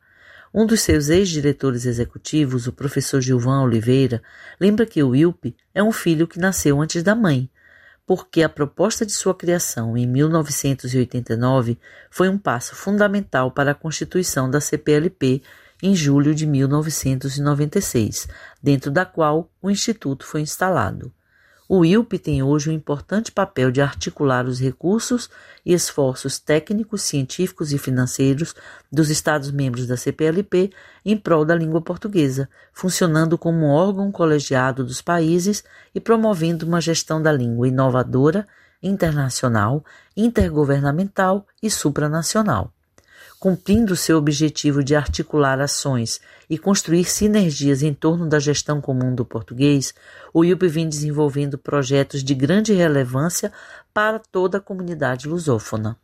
Um 0.53 0.65
dos 0.65 0.79
seus 0.79 1.09
ex-diretores 1.09 1.85
executivos, 1.85 2.65
o 2.65 2.71
professor 2.71 3.19
Gilvan 3.19 3.63
Oliveira, 3.63 4.23
lembra 4.57 4.85
que 4.85 5.03
o 5.03 5.13
ILP 5.13 5.53
é 5.75 5.83
um 5.83 5.91
filho 5.91 6.25
que 6.25 6.39
nasceu 6.39 6.81
antes 6.81 7.03
da 7.03 7.13
mãe, 7.13 7.49
porque 8.07 8.41
a 8.41 8.47
proposta 8.47 9.05
de 9.05 9.11
sua 9.11 9.35
criação 9.35 9.97
em 9.97 10.07
1989 10.07 11.77
foi 12.09 12.29
um 12.29 12.37
passo 12.37 12.73
fundamental 12.73 13.51
para 13.51 13.71
a 13.71 13.75
constituição 13.75 14.49
da 14.49 14.61
CPLP 14.61 15.41
em 15.81 15.95
julho 15.95 16.35
de 16.35 16.45
1996, 16.45 18.27
dentro 18.61 18.91
da 18.91 19.05
qual 19.05 19.49
o 19.61 19.69
Instituto 19.69 20.25
foi 20.25 20.41
instalado. 20.41 21.11
O 21.73 21.85
ILP 21.85 22.19
tem 22.19 22.43
hoje 22.43 22.69
um 22.69 22.73
importante 22.73 23.31
papel 23.31 23.71
de 23.71 23.81
articular 23.81 24.45
os 24.45 24.59
recursos 24.59 25.29
e 25.65 25.73
esforços 25.73 26.37
técnicos, 26.37 27.01
científicos 27.01 27.71
e 27.71 27.77
financeiros 27.77 28.53
dos 28.91 29.09
Estados-membros 29.09 29.87
da 29.87 29.95
CPLP 29.95 30.69
em 31.05 31.15
prol 31.15 31.45
da 31.45 31.55
língua 31.55 31.81
portuguesa, 31.81 32.49
funcionando 32.73 33.37
como 33.37 33.65
um 33.65 33.69
órgão 33.69 34.11
colegiado 34.11 34.83
dos 34.83 35.01
países 35.01 35.63
e 35.95 36.01
promovendo 36.01 36.65
uma 36.65 36.81
gestão 36.81 37.21
da 37.21 37.31
língua 37.31 37.69
inovadora, 37.69 38.45
internacional, 38.83 39.81
intergovernamental 40.17 41.47
e 41.63 41.71
supranacional 41.71 42.73
cumprindo 43.41 43.95
seu 43.95 44.19
objetivo 44.19 44.83
de 44.83 44.95
articular 44.95 45.59
ações 45.59 46.21
e 46.47 46.59
construir 46.59 47.05
sinergias 47.05 47.81
em 47.81 47.91
torno 47.91 48.29
da 48.29 48.37
gestão 48.37 48.79
comum 48.79 49.15
do 49.15 49.25
português, 49.25 49.95
o 50.31 50.45
IUP 50.45 50.67
vem 50.67 50.87
desenvolvendo 50.87 51.57
projetos 51.57 52.23
de 52.23 52.35
grande 52.35 52.71
relevância 52.71 53.51
para 53.91 54.19
toda 54.19 54.59
a 54.59 54.61
comunidade 54.61 55.27
lusófona. 55.27 55.97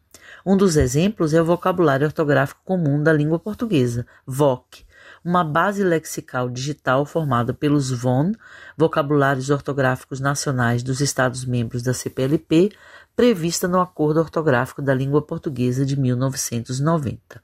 Um 0.44 0.58
dos 0.58 0.77
exemplos 0.77 1.32
é 1.32 1.39
o 1.39 1.46
Vocabulário 1.46 2.08
Ortográfico 2.08 2.60
Comum 2.65 3.03
da 3.03 3.13
Língua 3.13 3.38
Portuguesa, 3.38 4.08
VOC, 4.25 4.84
uma 5.24 5.44
base 5.44 5.84
lexical 5.84 6.50
digital 6.50 7.06
formada 7.06 7.53
pelos 7.53 7.91
VON, 7.91 8.32
Vocabulários 8.75 9.51
Ortográficos 9.51 10.20
Nacionais 10.20 10.82
dos 10.82 11.01
Estados-membros 11.01 11.84
da 11.84 11.94
CPLP, 11.94 12.72
prevista 13.17 13.67
no 13.67 13.81
Acordo 13.81 14.19
Ortográfico 14.19 14.79
da 14.79 14.93
Língua 14.93 15.24
Portuguesa 15.24 15.83
de 15.83 16.00
1990. 16.00 17.41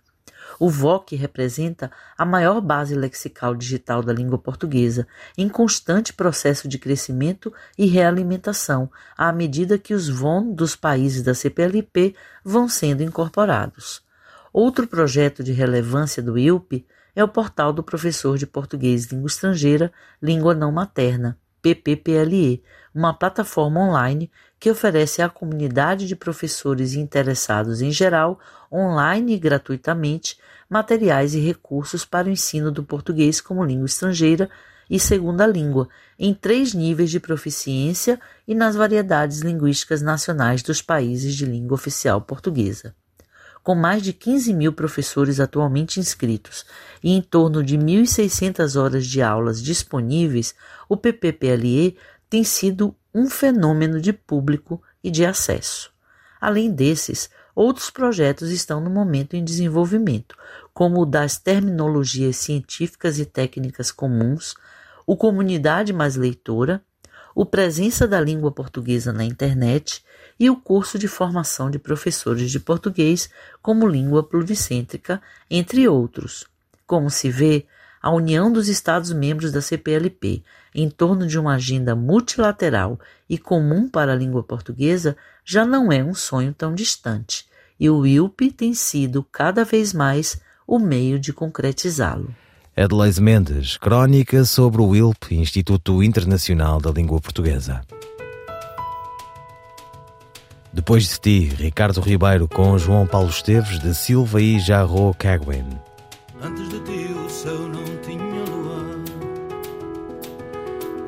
O 0.60 0.70
VOC 0.70 1.16
representa 1.16 1.90
a 2.16 2.24
maior 2.24 2.62
base 2.62 2.94
lexical 2.94 3.56
digital 3.56 4.04
da 4.04 4.14
língua 4.14 4.38
portuguesa, 4.38 5.08
em 5.36 5.50
constante 5.50 6.14
processo 6.14 6.68
de 6.68 6.78
crescimento 6.78 7.52
e 7.76 7.88
realimentação, 7.88 8.88
à 9.18 9.34
medida 9.34 9.80
que 9.80 9.96
os 9.96 10.08
VON 10.08 10.54
dos 10.54 10.76
países 10.76 11.24
da 11.24 11.34
CPLP 11.34 12.14
vão 12.46 12.70
sendo 12.70 13.02
incorporados. 13.02 14.04
Outro 14.54 14.86
projeto 14.86 15.44
de 15.44 15.54
relevância 15.54 16.22
do 16.22 16.38
ILP 16.38 16.86
é 17.16 17.24
o 17.24 17.28
portal 17.28 17.74
do 17.74 17.82
professor 17.82 18.38
de 18.38 18.46
português 18.46 19.08
língua 19.08 19.26
estrangeira, 19.26 19.92
língua 20.22 20.54
não 20.54 20.72
materna, 20.72 21.36
PPPLE, 21.64 22.62
uma 22.94 23.14
plataforma 23.14 23.80
online 23.80 24.30
que 24.60 24.70
oferece 24.70 25.22
à 25.22 25.30
comunidade 25.30 26.06
de 26.06 26.16
professores 26.16 26.94
interessados 26.94 27.82
em 27.82 27.90
geral, 27.90 28.38
online 28.72 29.34
e 29.34 29.40
gratuitamente, 29.40 30.38
materiais 30.70 31.34
e 31.34 31.40
recursos 31.40 32.04
para 32.04 32.28
o 32.28 32.32
ensino 32.32 32.70
do 32.70 32.84
português 32.84 33.40
como 33.40 33.64
língua 33.64 33.86
estrangeira 33.86 34.50
e 34.90 35.00
segunda 35.00 35.48
língua, 35.48 35.88
em 36.20 36.34
três 36.34 36.74
níveis 36.74 37.10
de 37.10 37.20
proficiência 37.20 38.20
e 38.48 38.54
nas 38.54 38.76
variedades 38.76 39.40
linguísticas 39.40 40.02
nacionais 40.02 40.62
dos 40.62 40.82
países 40.82 41.34
de 41.34 41.46
língua 41.46 41.76
oficial 41.76 42.22
portuguesa. 42.22 42.94
Com 43.64 43.76
mais 43.76 44.04
de 44.04 44.12
15 44.12 44.54
mil 44.54 44.74
professores 44.74 45.40
atualmente 45.40 45.98
inscritos 45.98 46.66
e 47.02 47.14
em 47.14 47.22
torno 47.22 47.64
de 47.64 47.78
1.600 47.78 48.78
horas 48.80 49.08
de 49.08 49.22
aulas 49.22 49.64
disponíveis, 49.64 50.54
o 50.90 50.98
PPPLE 50.98 51.98
tem 52.30 52.44
sido 52.44 52.94
um 53.16 53.30
fenômeno 53.30 54.02
de 54.02 54.12
público 54.12 54.82
e 55.02 55.10
de 55.10 55.26
acesso. 55.26 55.94
Além 56.42 56.72
desses, 56.72 57.30
outros 57.56 57.90
projetos 57.90 58.50
estão 58.50 58.82
no 58.82 58.90
momento 58.90 59.34
em 59.34 59.46
desenvolvimento, 59.46 60.36
como 60.74 61.02
o 61.02 61.06
das 61.06 61.38
terminologias 61.38 62.36
científicas 62.36 63.18
e 63.18 63.26
técnicas 63.26 63.94
comuns, 63.94 64.56
o 65.08 65.16
Comunidade 65.16 65.94
Mais 65.94 66.18
Leitora, 66.18 66.84
o 67.36 67.46
Presença 67.46 68.08
da 68.08 68.20
Língua 68.20 68.52
Portuguesa 68.52 69.12
na 69.12 69.24
Internet 69.24 70.04
e 70.40 70.50
o 70.50 70.56
curso 70.56 70.98
de 70.98 71.08
formação 71.08 71.70
de 71.70 71.80
professores 71.80 72.52
de 72.52 72.60
português 72.60 73.30
como 73.62 73.88
língua 73.88 74.24
pluricêntrica, 74.24 75.22
entre 75.50 75.88
outros. 75.88 76.46
Como 76.86 77.10
se 77.10 77.30
vê, 77.30 77.66
a 78.02 78.12
união 78.12 78.52
dos 78.52 78.68
Estados-membros 78.68 79.52
da 79.52 79.62
CPLP 79.62 80.44
em 80.76 80.90
torno 80.90 81.26
de 81.26 81.40
uma 81.40 81.56
agenda 81.56 81.96
multilateral 81.96 83.00
e 83.30 83.38
comum 83.38 83.88
para 83.88 84.12
a 84.12 84.16
língua 84.16 84.44
portuguesa 84.44 85.16
já 85.46 85.66
não 85.66 85.92
é 85.92 86.04
um 86.04 86.14
sonho 86.14 86.54
tão 86.54 86.76
distante, 86.76 87.48
e 87.80 87.90
o 87.90 88.06
ILP 88.06 88.52
tem 88.52 88.74
sido 88.74 89.24
cada 89.24 89.64
vez 89.64 89.94
mais 89.94 90.42
o 90.68 90.80
meio 90.80 91.20
de 91.20 91.32
concretizá-lo. 91.32 92.34
Edleise 92.76 93.22
Mendes, 93.22 93.78
crónica 93.78 94.44
sobre 94.46 94.82
o 94.82 94.96
ILP, 94.96 95.34
Instituto 95.34 96.02
Internacional 96.02 96.82
da 96.82 96.90
Língua 96.90 97.22
Portuguesa. 97.22 97.82
Depois 100.74 101.08
de 101.08 101.20
ti, 101.20 101.40
Ricardo 101.56 102.02
Ribeiro 102.02 102.48
com 102.48 102.76
João 102.80 103.06
Paulo 103.06 103.30
Esteves 103.30 103.78
de 103.78 103.94
Silva 103.94 104.42
e 104.42 104.60
Jarro 104.60 105.14
Cagwin. 105.14 105.68
Antes 106.42 106.68
de 106.68 106.80
ti 106.80 107.14
o 107.14 107.30
céu 107.30 107.60
não 107.60 107.86
tinha 108.02 108.44
lua 108.50 109.04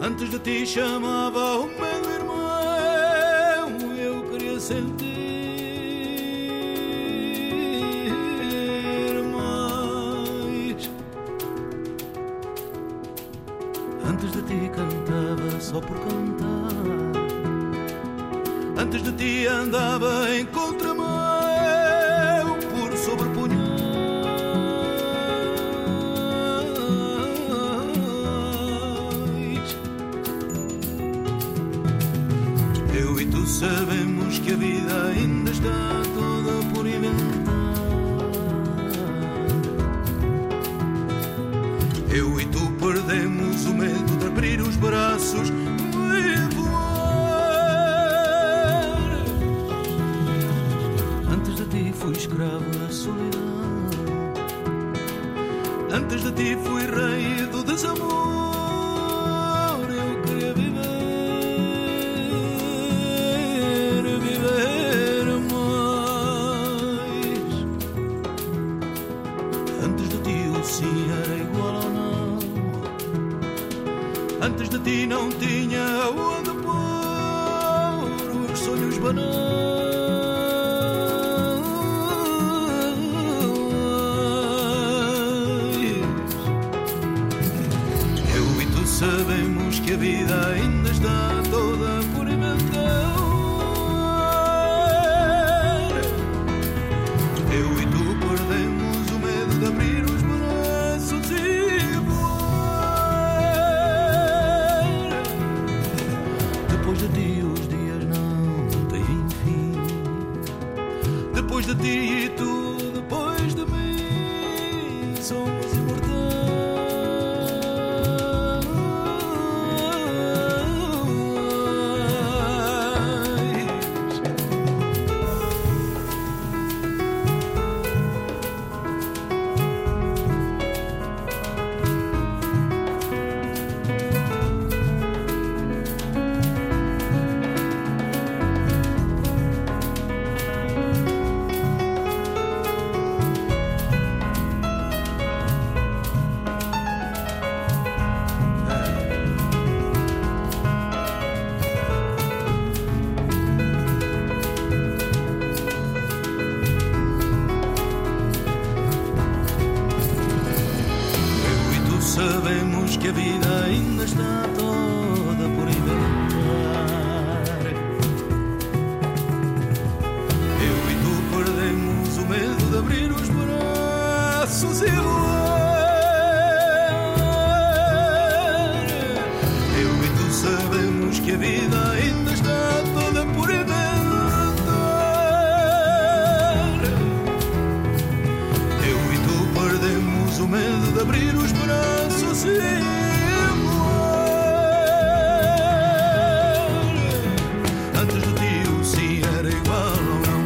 Antes 0.02 0.30
de 0.30 0.38
ti 0.40 0.68
chamava 0.68 1.62
o 1.62 1.66
meu 1.66 2.14
irmão 2.14 3.72
Eu 3.98 4.24
queria 4.30 4.60
sentir 4.60 5.15
Antes 14.16 14.32
de 14.32 14.42
ti 14.44 14.72
cantava 14.74 15.60
só 15.60 15.82
por 15.82 15.98
cantar 16.00 16.72
Antes 18.78 19.04
de 19.04 19.12
ti 19.12 19.46
andava 19.46 20.34
em 20.34 20.46
contramão 20.46 21.06
por 22.72 22.96
e 33.20 33.26
tu 33.26 33.46
sabemos 33.46 34.40
que 34.40 34.54
a 34.54 34.56
vida 34.56 35.08
ainda 35.08 35.52
está 35.52 36.02
toda 36.14 36.74
por 36.74 36.88
inventar. 36.88 37.46
Eu 42.10 42.40
e 42.40 42.46
tu 42.46 42.65
medo 43.76 44.18
de 44.18 44.26
abrir 44.28 44.62
os 44.62 44.76
braços 44.78 45.50
e 45.50 46.56
voar. 46.56 46.76
Antes 51.32 51.56
de 51.56 51.66
ti 51.66 51.94
fui 51.94 52.14
escravo 52.14 52.66
da 52.80 52.90
solidão. 52.90 53.46
Antes 55.92 56.24
de 56.24 56.32
ti 56.32 56.58
fui 56.64 56.75
vida 90.26 90.48
ainda 90.48 90.90
está 90.92 91.44
toda 91.52 92.05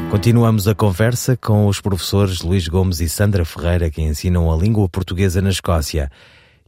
Continuamos 0.09 0.67
a 0.67 0.73
conversa 0.73 1.37
com 1.37 1.67
os 1.67 1.79
professores 1.79 2.41
Luís 2.41 2.67
Gomes 2.67 2.99
e 2.99 3.07
Sandra 3.07 3.45
Ferreira 3.45 3.91
que 3.91 4.01
ensinam 4.01 4.51
a 4.51 4.57
língua 4.57 4.89
portuguesa 4.89 5.41
na 5.41 5.49
Escócia. 5.49 6.11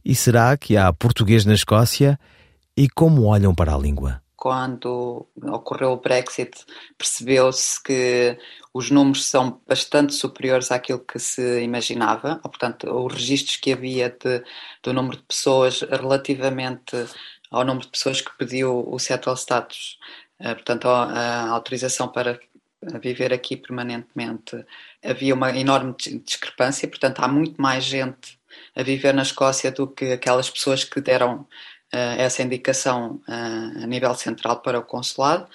E 0.04 0.14
será 0.14 0.56
que 0.56 0.76
há 0.76 0.92
português 0.92 1.44
na 1.44 1.54
Escócia? 1.54 2.18
E 2.76 2.88
como 2.88 3.24
olham 3.24 3.54
para 3.54 3.74
a 3.74 3.78
língua? 3.78 4.22
quando 4.42 5.28
ocorreu 5.40 5.92
o 5.92 5.98
Brexit, 5.98 6.50
percebeu-se 6.98 7.80
que 7.80 8.36
os 8.74 8.90
números 8.90 9.24
são 9.26 9.60
bastante 9.68 10.14
superiores 10.14 10.72
àquilo 10.72 10.98
que 10.98 11.16
se 11.20 11.62
imaginava, 11.62 12.40
portanto, 12.42 12.90
os 12.90 13.12
registros 13.12 13.54
que 13.58 13.72
havia 13.72 14.10
de, 14.10 14.42
do 14.82 14.92
número 14.92 15.18
de 15.18 15.22
pessoas 15.22 15.82
relativamente 15.82 17.06
ao 17.52 17.64
número 17.64 17.84
de 17.84 17.92
pessoas 17.92 18.20
que 18.20 18.36
pediu 18.36 18.84
o 18.84 18.98
settle 18.98 19.34
status, 19.34 19.96
eh, 20.40 20.54
portanto, 20.54 20.88
a 20.88 21.50
autorização 21.50 22.08
para 22.08 22.40
viver 23.00 23.32
aqui 23.32 23.56
permanentemente, 23.56 24.64
havia 25.04 25.34
uma 25.34 25.56
enorme 25.56 25.94
dis- 25.96 26.22
discrepância, 26.24 26.88
portanto, 26.88 27.20
há 27.20 27.28
muito 27.28 27.60
mais 27.60 27.84
gente 27.84 28.38
a 28.74 28.82
viver 28.82 29.14
na 29.14 29.22
Escócia 29.22 29.70
do 29.70 29.86
que 29.86 30.12
aquelas 30.12 30.50
pessoas 30.50 30.84
que 30.84 31.00
deram 31.00 31.46
eh, 31.92 32.16
essa 32.18 32.42
indicação 32.42 33.20
eh, 33.28 33.84
a 33.84 33.86
nível 33.86 34.14
central 34.14 34.60
para 34.60 34.78
o 34.78 34.84
consulado. 34.84 35.48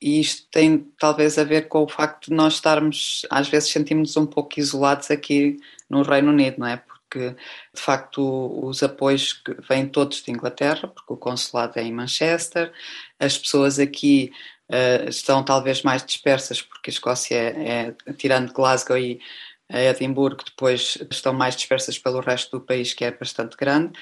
E 0.00 0.20
isto 0.20 0.46
tem 0.50 0.78
talvez 0.98 1.38
a 1.38 1.44
ver 1.44 1.68
com 1.68 1.84
o 1.84 1.88
facto 1.88 2.28
de 2.28 2.34
nós 2.34 2.54
estarmos, 2.54 3.24
às 3.30 3.48
vezes 3.48 3.70
sentimos 3.70 4.16
um 4.16 4.26
pouco 4.26 4.58
isolados 4.60 5.10
aqui 5.10 5.56
no 5.88 6.02
Reino 6.02 6.30
Unido, 6.30 6.56
não 6.58 6.66
é? 6.66 6.76
Porque 6.76 7.30
de 7.74 7.80
facto 7.80 8.20
os 8.62 8.82
apoios 8.82 9.42
vêm 9.68 9.86
todos 9.88 10.22
de 10.22 10.30
Inglaterra, 10.30 10.88
porque 10.88 11.12
o 11.12 11.16
consulado 11.16 11.78
é 11.78 11.82
em 11.82 11.92
Manchester, 11.92 12.72
as 13.18 13.38
pessoas 13.38 13.78
aqui 13.78 14.32
eh, 14.70 15.06
estão 15.08 15.44
talvez 15.44 15.82
mais 15.82 16.04
dispersas, 16.04 16.62
porque 16.62 16.90
a 16.90 16.92
Escócia 16.92 17.36
é, 17.36 17.94
é 18.06 18.12
tirando 18.14 18.52
Glasgow 18.52 18.98
e 18.98 19.20
Edimburgo, 19.68 20.44
depois 20.44 20.98
estão 21.10 21.32
mais 21.32 21.56
dispersas 21.56 21.98
pelo 21.98 22.20
resto 22.20 22.58
do 22.58 22.64
país, 22.64 22.92
que 22.92 23.04
é 23.04 23.10
bastante 23.10 23.56
grande, 23.56 23.98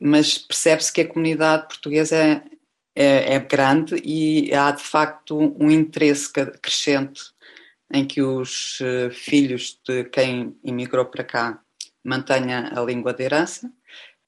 mas 0.00 0.38
percebe-se 0.38 0.92
que 0.92 1.02
a 1.02 1.08
comunidade 1.08 1.68
portuguesa 1.68 2.16
é, 2.16 2.42
é, 2.96 3.34
é 3.34 3.38
grande 3.40 4.00
e 4.04 4.52
há 4.54 4.70
de 4.70 4.82
facto 4.82 5.36
um 5.60 5.70
interesse 5.70 6.32
crescente 6.32 7.34
em 7.92 8.04
que 8.06 8.22
os 8.22 8.80
eh, 8.80 9.10
filhos 9.10 9.80
de 9.86 10.04
quem 10.04 10.56
imigrou 10.64 11.06
para 11.06 11.24
cá 11.24 11.62
mantenha 12.04 12.72
a 12.74 12.80
língua 12.82 13.12
de 13.12 13.22
herança. 13.24 13.70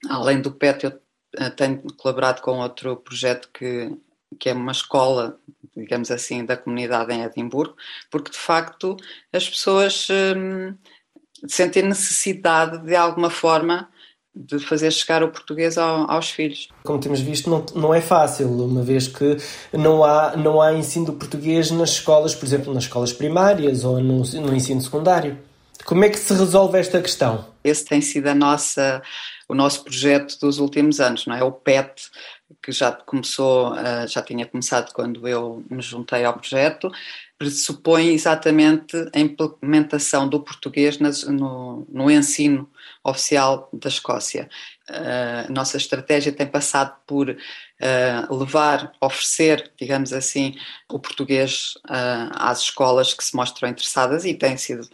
Além 0.09 0.41
do 0.41 0.53
PET, 0.53 0.85
eu 0.85 1.01
eh, 1.37 1.51
tenho 1.51 1.83
colaborado 1.97 2.43
com 2.43 2.59
outro 2.61 2.97
projeto 2.97 3.51
que, 3.53 3.91
que 4.39 4.49
é 4.49 4.53
uma 4.53 4.73
escola, 4.73 5.39
digamos 5.77 6.11
assim, 6.11 6.45
da 6.45 6.57
comunidade 6.57 7.13
em 7.13 7.23
Edimburgo, 7.23 7.75
porque 8.11 8.31
de 8.31 8.37
facto 8.39 8.97
as 9.33 9.49
pessoas 9.49 10.09
hum, 10.37 10.75
sentem 11.47 11.83
necessidade 11.83 12.79
de 12.85 12.95
alguma 12.97 13.31
forma 13.31 13.89
de 14.39 14.59
fazer 14.59 14.91
chegar 14.91 15.23
o 15.23 15.31
português 15.31 15.79
ao- 15.79 16.11
aos 16.11 16.31
filhos. 16.31 16.69
Como 16.85 17.01
temos 17.01 17.21
visto, 17.21 17.49
não, 17.49 17.65
não 17.75 17.95
é 17.95 18.03
fácil, 18.03 18.49
uma 18.51 18.83
vez 18.83 19.09
que 19.09 19.39
não 19.73 20.05
há, 20.05 20.37
não 20.37 20.61
há 20.61 20.75
ensino 20.75 21.07
do 21.07 21.13
português 21.15 21.71
nas 21.71 21.91
escolas, 21.93 22.35
por 22.35 22.45
exemplo, 22.45 22.75
nas 22.75 22.85
escolas 22.85 23.15
primárias 23.15 23.83
ou 23.83 23.99
no, 23.99 24.19
no 24.23 24.55
ensino 24.55 24.81
secundário. 24.83 25.39
Como 25.87 26.05
é 26.05 26.11
que 26.11 26.19
se 26.19 26.35
resolve 26.35 26.79
esta 26.79 27.01
questão? 27.01 27.47
Esse 27.65 27.85
tem 27.87 28.01
sido 28.03 28.27
a 28.27 28.35
nossa, 28.35 29.03
o 29.49 29.55
nosso 29.55 29.83
projeto 29.85 30.39
dos 30.41 30.59
últimos 30.59 31.01
anos, 31.01 31.27
não 31.27 31.35
é? 31.35 31.43
O 31.43 31.53
PET, 31.53 32.11
que 32.63 32.71
já 32.73 32.93
começou, 32.93 33.73
ah, 33.75 34.07
já 34.07 34.23
tinha 34.23 34.47
começado 34.47 34.93
quando 34.93 35.27
eu 35.27 35.65
me 35.71 35.83
juntei 35.83 36.25
ao 36.25 36.35
projeto, 36.35 36.91
pressupõe 37.39 38.09
exatamente 38.15 38.97
a 39.15 39.19
implementação 39.19 40.29
do 40.29 40.41
português 40.41 40.99
no, 40.99 41.87
no 41.89 42.11
ensino 42.11 42.71
oficial 43.05 43.69
da 43.73 43.89
Escócia. 43.89 44.49
Ah, 44.89 45.47
A 45.49 45.53
nossa 45.53 45.77
estratégia 45.77 46.33
tem 46.33 46.47
passado 46.47 46.97
por 47.07 47.37
ah, 47.83 48.29
levar, 48.31 48.93
oferecer, 49.01 49.73
digamos 49.79 50.13
assim, 50.13 50.55
o 50.89 50.99
português 50.99 51.75
às 51.85 52.61
escolas 52.61 53.13
que 53.13 53.25
se 53.25 53.35
mostram 53.35 53.69
interessadas 53.69 54.25
e 54.25 54.35
têm 54.35 54.57
sido 54.57 54.89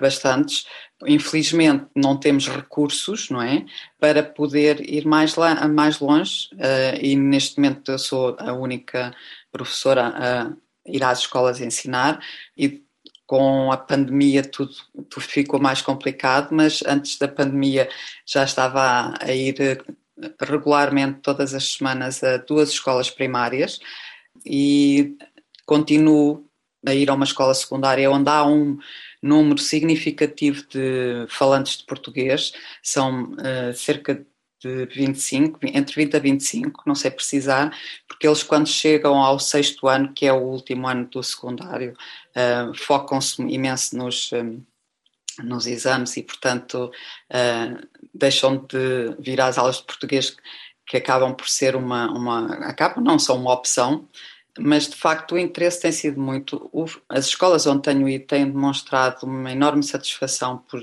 bastantes. 0.00 0.66
Infelizmente 1.06 1.86
não 1.94 2.16
temos 2.16 2.48
recursos, 2.48 3.30
não 3.30 3.42
é, 3.42 3.64
para 3.98 4.22
poder 4.22 4.80
ir 4.88 5.04
mais, 5.06 5.34
lá, 5.34 5.66
mais 5.68 5.98
longe 5.98 6.48
ah, 6.58 6.96
e 7.00 7.16
neste 7.16 7.58
momento 7.58 7.92
eu 7.92 7.98
sou 7.98 8.36
a 8.38 8.52
única 8.52 9.14
professora 9.50 10.12
a 10.14 10.52
ir 10.86 11.02
às 11.02 11.20
escolas 11.20 11.60
ensinar 11.60 12.20
e 12.56 12.82
com 13.26 13.72
a 13.72 13.76
pandemia 13.76 14.42
tudo, 14.42 14.74
tudo 15.08 15.22
ficou 15.22 15.58
mais 15.58 15.80
complicado, 15.80 16.48
mas 16.52 16.82
antes 16.86 17.16
da 17.18 17.26
pandemia 17.26 17.88
já 18.26 18.44
estava 18.44 18.80
a, 18.80 19.24
a 19.24 19.32
ir 19.32 19.58
eh, 19.60 19.78
regularmente 20.40 21.20
todas 21.20 21.54
as 21.54 21.72
semanas 21.72 22.22
a 22.22 22.36
duas 22.36 22.70
escolas 22.70 23.10
primárias 23.10 23.80
e 24.44 25.16
continuo 25.64 26.46
a 26.86 26.94
ir 26.94 27.08
a 27.08 27.14
uma 27.14 27.24
escola 27.24 27.54
secundária 27.54 28.10
onde 28.10 28.28
há 28.28 28.44
um 28.44 28.78
número 29.22 29.58
significativo 29.58 30.64
de 30.68 31.26
falantes 31.28 31.78
de 31.78 31.84
português, 31.84 32.52
são 32.82 33.34
eh, 33.42 33.72
cerca 33.72 34.26
de 34.62 34.86
25, 34.86 35.58
entre 35.64 36.04
20 36.04 36.16
a 36.16 36.20
25, 36.20 36.82
não 36.86 36.94
sei 36.94 37.10
precisar, 37.10 37.76
porque 38.06 38.26
eles 38.26 38.42
quando 38.42 38.68
chegam 38.68 39.16
ao 39.16 39.38
sexto 39.38 39.88
ano, 39.88 40.12
que 40.12 40.26
é 40.26 40.32
o 40.32 40.40
último 40.42 40.86
ano 40.86 41.06
do 41.06 41.22
secundário, 41.22 41.94
eh, 42.34 42.70
focam-se 42.76 43.42
imenso 43.42 43.96
nos, 43.96 44.32
eh, 44.32 44.44
nos 45.42 45.66
exames 45.66 46.16
e, 46.16 46.22
portanto, 46.22 46.92
eh, 47.30 47.76
deixam 48.14 48.56
de 48.66 49.16
vir 49.18 49.40
às 49.40 49.58
aulas 49.58 49.78
de 49.78 49.84
português, 49.84 50.36
que 50.86 50.96
acabam 50.96 51.34
por 51.34 51.48
ser 51.48 51.74
uma, 51.76 52.10
uma 52.10 52.54
acabam, 52.66 53.02
não 53.02 53.18
são 53.18 53.36
uma 53.36 53.52
opção, 53.52 54.08
mas 54.58 54.88
de 54.88 54.96
facto 54.96 55.32
o 55.34 55.38
interesse 55.38 55.80
tem 55.82 55.92
sido 55.92 56.20
muito. 56.20 56.70
As 57.08 57.26
escolas 57.26 57.66
onde 57.66 57.82
tenho 57.82 58.08
ido 58.08 58.26
têm 58.26 58.46
demonstrado 58.50 59.26
uma 59.26 59.52
enorme 59.52 59.82
satisfação 59.82 60.58
por 60.58 60.80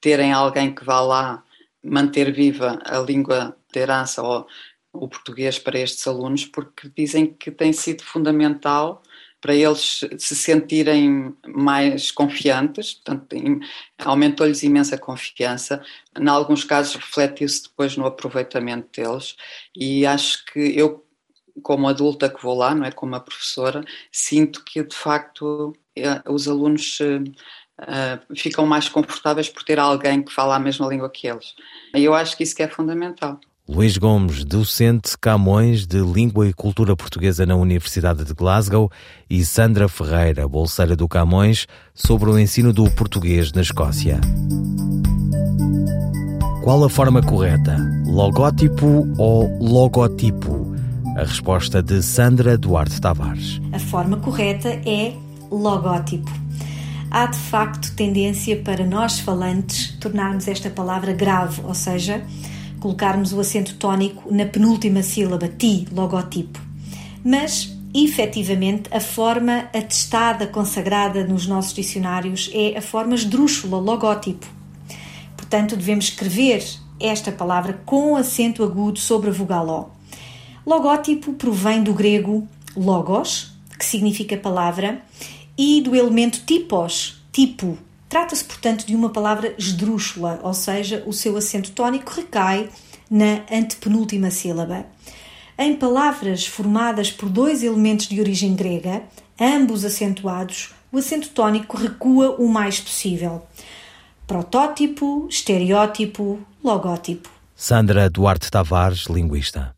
terem 0.00 0.32
alguém 0.32 0.74
que 0.74 0.84
vá 0.84 1.00
lá 1.00 1.42
manter 1.82 2.32
viva 2.32 2.78
a 2.84 2.98
língua 2.98 3.56
de 3.72 3.80
herança 3.80 4.22
ou 4.22 4.46
o 4.92 5.08
português 5.08 5.58
para 5.58 5.78
estes 5.78 6.06
alunos, 6.06 6.44
porque 6.46 6.90
dizem 6.96 7.26
que 7.26 7.50
tem 7.50 7.72
sido 7.72 8.02
fundamental 8.02 9.02
para 9.40 9.54
eles 9.54 10.00
se 10.18 10.34
sentirem 10.34 11.32
mais 11.46 12.10
confiantes, 12.10 12.94
portanto, 12.94 13.36
aumentou-lhes 13.98 14.64
imensa 14.64 14.98
confiança. 14.98 15.80
Em 16.18 16.28
alguns 16.28 16.64
casos, 16.64 16.96
refletiu-se 16.96 17.62
depois 17.64 17.96
no 17.96 18.06
aproveitamento 18.06 19.00
deles, 19.00 19.36
e 19.76 20.04
acho 20.04 20.44
que 20.46 20.58
eu, 20.76 21.04
como 21.62 21.88
adulta 21.88 22.28
que 22.28 22.42
vou 22.42 22.56
lá, 22.56 22.74
não 22.74 22.84
é 22.84 22.90
como 22.90 23.14
a 23.14 23.20
professora, 23.20 23.84
sinto 24.10 24.64
que 24.64 24.82
de 24.82 24.94
facto 24.94 25.74
eh, 25.96 26.22
os 26.28 26.48
alunos 26.48 26.98
uh, 27.00 28.36
ficam 28.36 28.66
mais 28.66 28.88
confortáveis 28.88 29.48
por 29.48 29.62
ter 29.62 29.78
alguém 29.78 30.22
que 30.22 30.32
fala 30.32 30.56
a 30.56 30.60
mesma 30.60 30.86
língua 30.86 31.10
que 31.10 31.26
eles. 31.26 31.54
Eu 31.94 32.14
acho 32.14 32.36
que 32.36 32.42
isso 32.42 32.54
que 32.54 32.62
é 32.62 32.68
fundamental. 32.68 33.40
Luís 33.68 33.98
Gomes, 33.98 34.44
docente 34.46 35.18
Camões 35.18 35.86
de 35.86 36.00
Língua 36.00 36.48
e 36.48 36.54
Cultura 36.54 36.96
Portuguesa 36.96 37.44
na 37.44 37.54
Universidade 37.54 38.24
de 38.24 38.32
Glasgow, 38.32 38.90
e 39.28 39.44
Sandra 39.44 39.88
Ferreira, 39.88 40.48
bolseira 40.48 40.96
do 40.96 41.06
Camões, 41.06 41.66
sobre 41.92 42.30
o 42.30 42.38
ensino 42.38 42.72
do 42.72 42.90
português 42.92 43.52
na 43.52 43.60
Escócia. 43.60 44.20
Qual 46.64 46.82
a 46.82 46.88
forma 46.88 47.22
correta? 47.22 47.76
Logótipo 48.06 49.06
ou 49.18 49.58
logotipo? 49.58 50.57
A 51.18 51.24
resposta 51.24 51.82
de 51.82 52.00
Sandra 52.00 52.56
Duarte 52.56 53.00
Tavares. 53.00 53.60
A 53.72 53.78
forma 53.80 54.18
correta 54.18 54.68
é 54.68 55.16
logótipo. 55.50 56.30
Há 57.10 57.26
de 57.26 57.36
facto 57.36 57.92
tendência 57.96 58.62
para 58.62 58.86
nós 58.86 59.18
falantes 59.18 59.96
tornarmos 59.98 60.46
esta 60.46 60.70
palavra 60.70 61.12
grave, 61.12 61.60
ou 61.64 61.74
seja, 61.74 62.24
colocarmos 62.78 63.32
o 63.32 63.40
acento 63.40 63.74
tónico 63.74 64.32
na 64.32 64.46
penúltima 64.46 65.02
sílaba, 65.02 65.48
ti, 65.48 65.88
logotipo. 65.90 66.60
Mas, 67.24 67.76
efetivamente, 67.92 68.88
a 68.94 69.00
forma 69.00 69.68
atestada, 69.74 70.46
consagrada 70.46 71.24
nos 71.24 71.48
nossos 71.48 71.74
dicionários 71.74 72.48
é 72.54 72.78
a 72.78 72.80
forma 72.80 73.16
esdrúxula, 73.16 73.76
logótipo. 73.76 74.46
Portanto, 75.36 75.76
devemos 75.76 76.04
escrever 76.10 76.64
esta 77.00 77.32
palavra 77.32 77.80
com 77.84 78.14
acento 78.14 78.62
agudo 78.62 79.00
sobre 79.00 79.30
a 79.30 79.32
vogal 79.32 79.68
O. 79.68 79.97
Logótipo 80.68 81.32
provém 81.32 81.82
do 81.82 81.94
grego 81.94 82.46
logos, 82.76 83.54
que 83.78 83.86
significa 83.86 84.36
palavra, 84.36 85.00
e 85.56 85.80
do 85.80 85.96
elemento 85.96 86.42
tipos, 86.44 87.22
tipo, 87.32 87.78
Trata-se, 88.06 88.44
portanto, 88.44 88.86
de 88.86 88.94
uma 88.94 89.08
palavra 89.10 89.54
esdrúxula, 89.58 90.40
ou 90.42 90.52
seja, 90.52 91.02
o 91.06 91.12
seu 91.12 91.36
acento 91.36 91.70
tónico 91.72 92.12
recai 92.14 92.68
na 93.10 93.42
antepenúltima 93.50 94.30
sílaba. 94.30 94.84
Em 95.58 95.74
palavras 95.74 96.46
formadas 96.46 97.10
por 97.10 97.30
dois 97.30 97.62
elementos 97.62 98.06
de 98.06 98.20
origem 98.20 98.54
grega, 98.54 99.02
ambos 99.40 99.86
acentuados, 99.86 100.74
o 100.92 100.98
acento 100.98 101.30
tónico 101.30 101.78
recua 101.78 102.36
o 102.38 102.46
mais 102.46 102.78
possível. 102.78 103.42
Protótipo, 104.26 105.26
estereótipo, 105.30 106.38
logótipo. 106.62 107.30
Sandra 107.54 108.08
Duarte 108.08 108.50
Tavares, 108.50 109.04
linguista. 109.06 109.74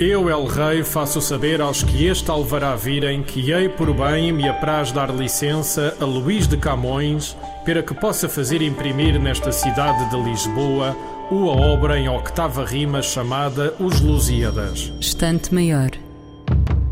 Eu, 0.00 0.30
El 0.30 0.46
Rei, 0.46 0.84
faço 0.84 1.20
saber 1.20 1.60
aos 1.60 1.82
que 1.82 2.06
este 2.06 2.30
alvará 2.30 2.76
virem 2.76 3.20
que 3.20 3.50
hei 3.50 3.68
por 3.68 3.92
bem 3.92 4.30
me 4.30 4.48
apraz 4.48 4.92
dar 4.92 5.10
licença 5.12 5.92
a 6.00 6.04
Luís 6.04 6.46
de 6.46 6.56
Camões 6.56 7.36
para 7.64 7.82
que 7.82 7.92
possa 7.92 8.28
fazer 8.28 8.62
imprimir 8.62 9.20
nesta 9.20 9.50
cidade 9.50 10.08
de 10.08 10.22
Lisboa 10.22 10.96
uma 11.32 11.50
obra 11.50 11.98
em 11.98 12.08
octava 12.08 12.64
rima 12.64 13.02
chamada 13.02 13.74
Os 13.80 14.00
Lusíadas. 14.00 14.92
Estante 15.00 15.52
Maior, 15.52 15.90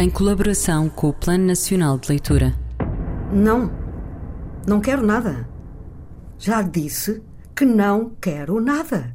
em 0.00 0.10
colaboração 0.10 0.88
com 0.88 1.10
o 1.10 1.14
Plano 1.14 1.46
Nacional 1.46 1.98
de 1.98 2.08
Leitura. 2.08 2.56
Não, 3.32 3.70
não 4.66 4.80
quero 4.80 5.06
nada. 5.06 5.48
Já 6.40 6.60
disse 6.60 7.22
que 7.54 7.64
não 7.64 8.16
quero 8.20 8.60
nada. 8.60 9.14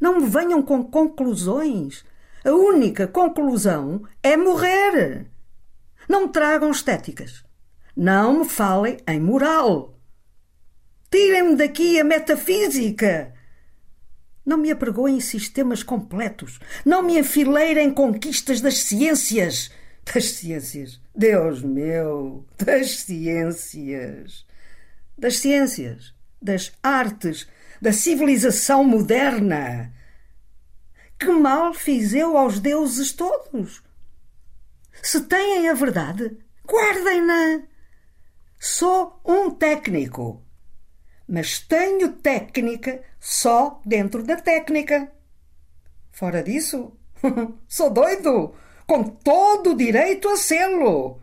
Não 0.00 0.18
me 0.18 0.26
venham 0.26 0.60
com 0.60 0.82
conclusões 0.82 2.04
a 2.44 2.52
única 2.52 3.06
conclusão 3.06 4.02
é 4.22 4.36
morrer. 4.36 5.26
Não 6.06 6.28
tragam 6.28 6.70
estéticas. 6.70 7.42
Não 7.96 8.40
me 8.40 8.44
falem 8.44 8.98
em 9.08 9.18
moral. 9.18 9.98
Tirem-me 11.10 11.56
daqui 11.56 11.98
a 11.98 12.04
metafísica. 12.04 13.32
Não 14.44 14.58
me 14.58 14.70
apregoem 14.70 15.20
sistemas 15.20 15.82
completos. 15.82 16.60
Não 16.84 17.02
me 17.02 17.18
enfileirem 17.18 17.90
conquistas 17.90 18.60
das 18.60 18.78
ciências. 18.78 19.70
Das 20.04 20.24
ciências. 20.32 21.00
Deus 21.16 21.62
meu, 21.62 22.44
das 22.62 22.96
ciências. 23.00 24.44
Das 25.16 25.38
ciências, 25.38 26.12
das 26.42 26.72
artes, 26.82 27.48
da 27.80 27.92
civilização 27.92 28.84
moderna. 28.84 29.94
Que 31.18 31.30
mal 31.30 31.72
fiz 31.72 32.12
eu 32.12 32.36
aos 32.36 32.60
deuses 32.60 33.12
todos? 33.12 33.82
Se 35.02 35.20
têm 35.22 35.68
a 35.68 35.74
verdade, 35.74 36.36
guardem-na. 36.66 37.62
Sou 38.58 39.20
um 39.24 39.50
técnico, 39.50 40.42
mas 41.28 41.58
tenho 41.60 42.12
técnica 42.12 43.02
só 43.20 43.80
dentro 43.84 44.22
da 44.22 44.36
técnica. 44.36 45.12
Fora 46.10 46.42
disso, 46.42 46.96
sou 47.68 47.90
doido, 47.90 48.54
com 48.86 49.02
todo 49.04 49.72
o 49.72 49.76
direito 49.76 50.28
a 50.28 50.36
sê-lo. 50.36 51.20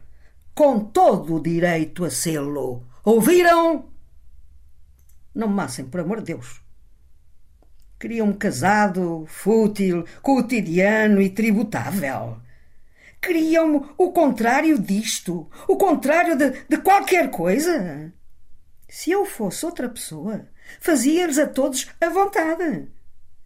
Com 0.54 0.80
todo 0.80 1.36
o 1.36 1.41
direito 1.41 2.04
a 2.04 2.10
sê-lo. 2.10 2.86
Ouviram? 3.04 3.89
Não 5.34 5.47
me 5.47 5.56
massem, 5.56 5.86
por 5.86 6.01
amor 6.01 6.19
de 6.19 6.34
Deus. 6.34 6.62
Queriam-me 8.01 8.33
casado, 8.33 9.25
fútil, 9.27 10.03
cotidiano 10.23 11.21
e 11.21 11.29
tributável. 11.29 12.39
Queriam-me 13.21 13.85
o 13.95 14.11
contrário 14.11 14.79
disto, 14.79 15.47
o 15.67 15.77
contrário 15.77 16.35
de, 16.35 16.49
de 16.67 16.77
qualquer 16.77 17.29
coisa. 17.29 18.11
Se 18.89 19.11
eu 19.11 19.23
fosse 19.23 19.63
outra 19.67 19.87
pessoa, 19.87 20.47
fazia-lhes 20.79 21.37
a 21.37 21.45
todos 21.45 21.89
a 22.01 22.09
vontade. 22.09 22.87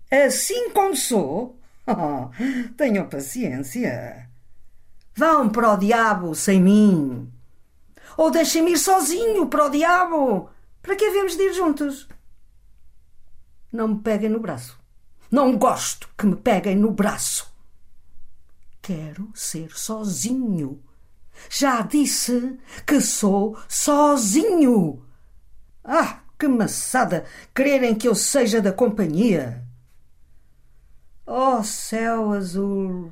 Assim 0.09 0.69
como 0.69 0.95
sou, 0.95 1.59
oh, 1.85 2.29
tenham 2.77 3.09
paciência. 3.09 4.29
Vão 5.13 5.49
para 5.49 5.73
o 5.73 5.77
diabo 5.77 6.33
sem 6.33 6.61
mim. 6.61 7.29
Ou 8.15 8.31
deixem-me 8.31 8.71
ir 8.71 8.77
sozinho 8.77 9.47
para 9.47 9.65
o 9.65 9.69
diabo. 9.69 10.49
Para 10.81 10.95
que 10.95 11.03
havemos 11.03 11.35
de 11.35 11.43
ir 11.43 11.53
juntos? 11.53 12.07
Não 13.75 13.89
me 13.89 13.99
peguem 13.99 14.29
no 14.29 14.39
braço. 14.39 14.79
Não 15.29 15.57
gosto 15.57 16.07
que 16.17 16.25
me 16.25 16.37
peguem 16.37 16.77
no 16.77 16.91
braço. 16.91 17.53
Quero 18.81 19.29
ser 19.35 19.77
sozinho. 19.77 20.81
Já 21.49 21.81
disse 21.81 22.57
que 22.87 23.01
sou 23.01 23.59
sozinho. 23.67 25.03
Ah, 25.83 26.21
que 26.39 26.47
maçada 26.47 27.25
quererem 27.53 27.93
que 27.95 28.07
eu 28.07 28.15
seja 28.15 28.61
da 28.61 28.71
companhia. 28.71 29.61
Oh, 31.25 31.61
céu 31.61 32.31
azul, 32.31 33.11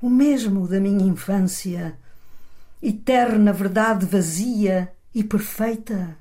o 0.00 0.08
mesmo 0.08 0.68
da 0.68 0.78
minha 0.78 1.04
infância, 1.04 1.98
eterna 2.80 3.52
verdade 3.52 4.06
vazia 4.06 4.92
e 5.12 5.24
perfeita. 5.24 6.16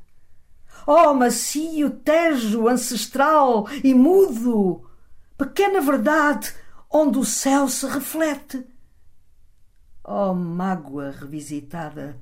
Oh, 0.92 1.14
macio 1.14 1.92
tejo 1.92 2.68
ancestral 2.68 3.68
e 3.84 3.94
mudo, 3.94 4.90
pequena 5.38 5.80
verdade 5.80 6.52
onde 6.90 7.20
o 7.20 7.24
céu 7.24 7.70
se 7.70 7.86
reflete. 7.86 8.66
Oh, 10.04 10.34
mágoa 10.34 11.12
revisitada, 11.12 12.20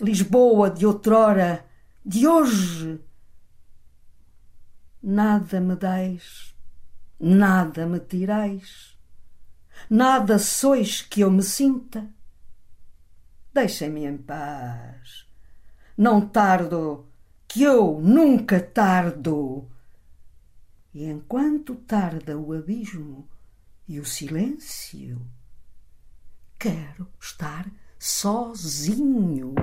Lisboa 0.00 0.70
de 0.70 0.86
outrora, 0.86 1.66
de 2.02 2.26
hoje. 2.26 2.98
Nada 5.02 5.60
me 5.60 5.76
dais, 5.76 6.56
nada 7.20 7.84
me 7.84 8.00
tirais, 8.00 8.98
nada 9.90 10.38
sois 10.38 11.02
que 11.02 11.20
eu 11.20 11.30
me 11.30 11.42
sinta. 11.42 12.08
Deixem-me 13.52 14.06
em 14.06 14.16
paz. 14.16 15.26
Não 15.94 16.26
tardo 16.26 17.05
que 17.56 17.62
eu 17.62 17.98
nunca 18.02 18.60
tardo. 18.60 19.64
E 20.92 21.06
enquanto 21.06 21.74
tarda 21.74 22.36
o 22.36 22.52
abismo, 22.52 23.26
e 23.88 23.98
o 23.98 24.04
silêncio. 24.04 25.22
Quero 26.58 27.08
estar 27.18 27.64
sozinho. 27.98 29.54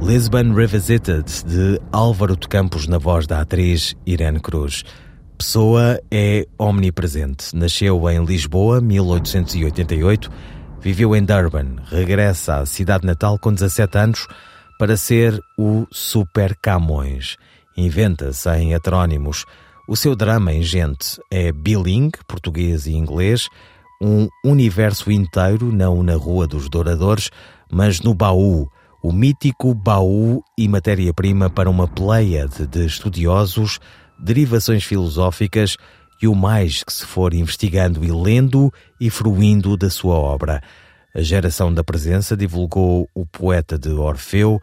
Lisbon 0.00 0.54
Revisited, 0.54 1.24
de 1.44 1.80
Álvaro 1.90 2.36
de 2.36 2.46
Campos, 2.46 2.86
na 2.86 2.98
voz 2.98 3.26
da 3.26 3.40
atriz 3.40 3.96
Irene 4.06 4.38
Cruz. 4.38 4.84
Pessoa 5.36 6.00
é 6.12 6.46
omnipresente. 6.56 7.56
Nasceu 7.56 8.08
em 8.08 8.24
Lisboa, 8.24 8.80
1888, 8.80 10.30
viveu 10.80 11.16
em 11.16 11.24
Durban, 11.24 11.74
regressa 11.86 12.58
à 12.58 12.66
cidade 12.66 13.04
natal 13.04 13.36
com 13.36 13.52
17 13.52 13.98
anos 13.98 14.28
para 14.78 14.96
ser 14.96 15.38
o 15.58 15.86
Super 15.90 16.56
Camões. 16.56 17.36
Inventa-se 17.76 18.48
em 18.50 18.74
heterónimos. 18.74 19.44
O 19.88 19.96
seu 19.96 20.14
drama 20.14 20.52
em 20.52 20.62
gente 20.62 21.20
é 21.30 21.50
bilingue, 21.52 22.18
português 22.26 22.86
e 22.86 22.92
inglês, 22.92 23.48
um 24.00 24.28
universo 24.44 25.10
inteiro, 25.10 25.72
não 25.72 26.02
na 26.02 26.14
Rua 26.14 26.46
dos 26.46 26.68
Douradores, 26.68 27.30
mas 27.70 28.00
no 28.00 28.14
baú, 28.14 28.68
o 29.02 29.12
mítico 29.12 29.74
baú 29.74 30.42
e 30.56 30.68
matéria-prima 30.68 31.50
para 31.50 31.70
uma 31.70 31.88
pleiade 31.88 32.66
de 32.66 32.86
estudiosos, 32.86 33.80
derivações 34.18 34.84
filosóficas 34.84 35.76
e 36.22 36.28
o 36.28 36.34
mais 36.34 36.84
que 36.84 36.92
se 36.92 37.04
for 37.04 37.34
investigando 37.34 38.04
e 38.04 38.12
lendo 38.12 38.72
e 39.00 39.10
fruindo 39.10 39.76
da 39.76 39.90
sua 39.90 40.14
obra. 40.14 40.62
A 41.14 41.20
geração 41.20 41.72
da 41.72 41.84
presença 41.84 42.34
divulgou 42.34 43.06
o 43.14 43.26
poeta 43.26 43.78
de 43.78 43.90
Orfeu, 43.90 44.58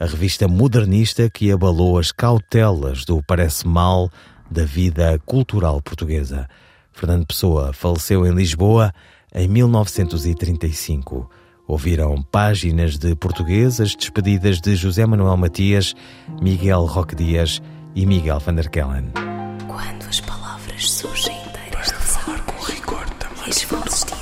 a 0.00 0.04
revista 0.04 0.48
modernista 0.48 1.30
que 1.30 1.52
abalou 1.52 1.96
as 1.96 2.10
cautelas 2.10 3.04
do 3.04 3.22
parece 3.22 3.68
mal 3.68 4.10
da 4.50 4.64
vida 4.64 5.16
cultural 5.24 5.80
portuguesa. 5.80 6.48
Fernando 6.90 7.24
Pessoa 7.24 7.72
faleceu 7.72 8.26
em 8.26 8.34
Lisboa 8.34 8.92
em 9.32 9.46
1935. 9.46 11.30
Ouviram 11.68 12.20
páginas 12.20 12.98
de 12.98 13.14
portuguesas 13.14 13.94
despedidas 13.94 14.60
de 14.60 14.74
José 14.74 15.06
Manuel 15.06 15.36
Matias, 15.36 15.94
Miguel 16.40 16.84
Roque 16.84 17.14
Dias 17.14 17.62
e 17.94 18.04
Miguel 18.04 18.40
van 18.40 18.56
der 18.56 18.68
Kellen. 18.68 19.12
Quando 19.68 20.08
as 20.08 20.20
palavras 20.20 20.90
surgem 20.90 21.36
inteiras 21.46 21.86
de 21.86 21.94
falar 21.94 22.40
com 22.40 22.60
rigor 22.64 23.08
também. 23.20 24.21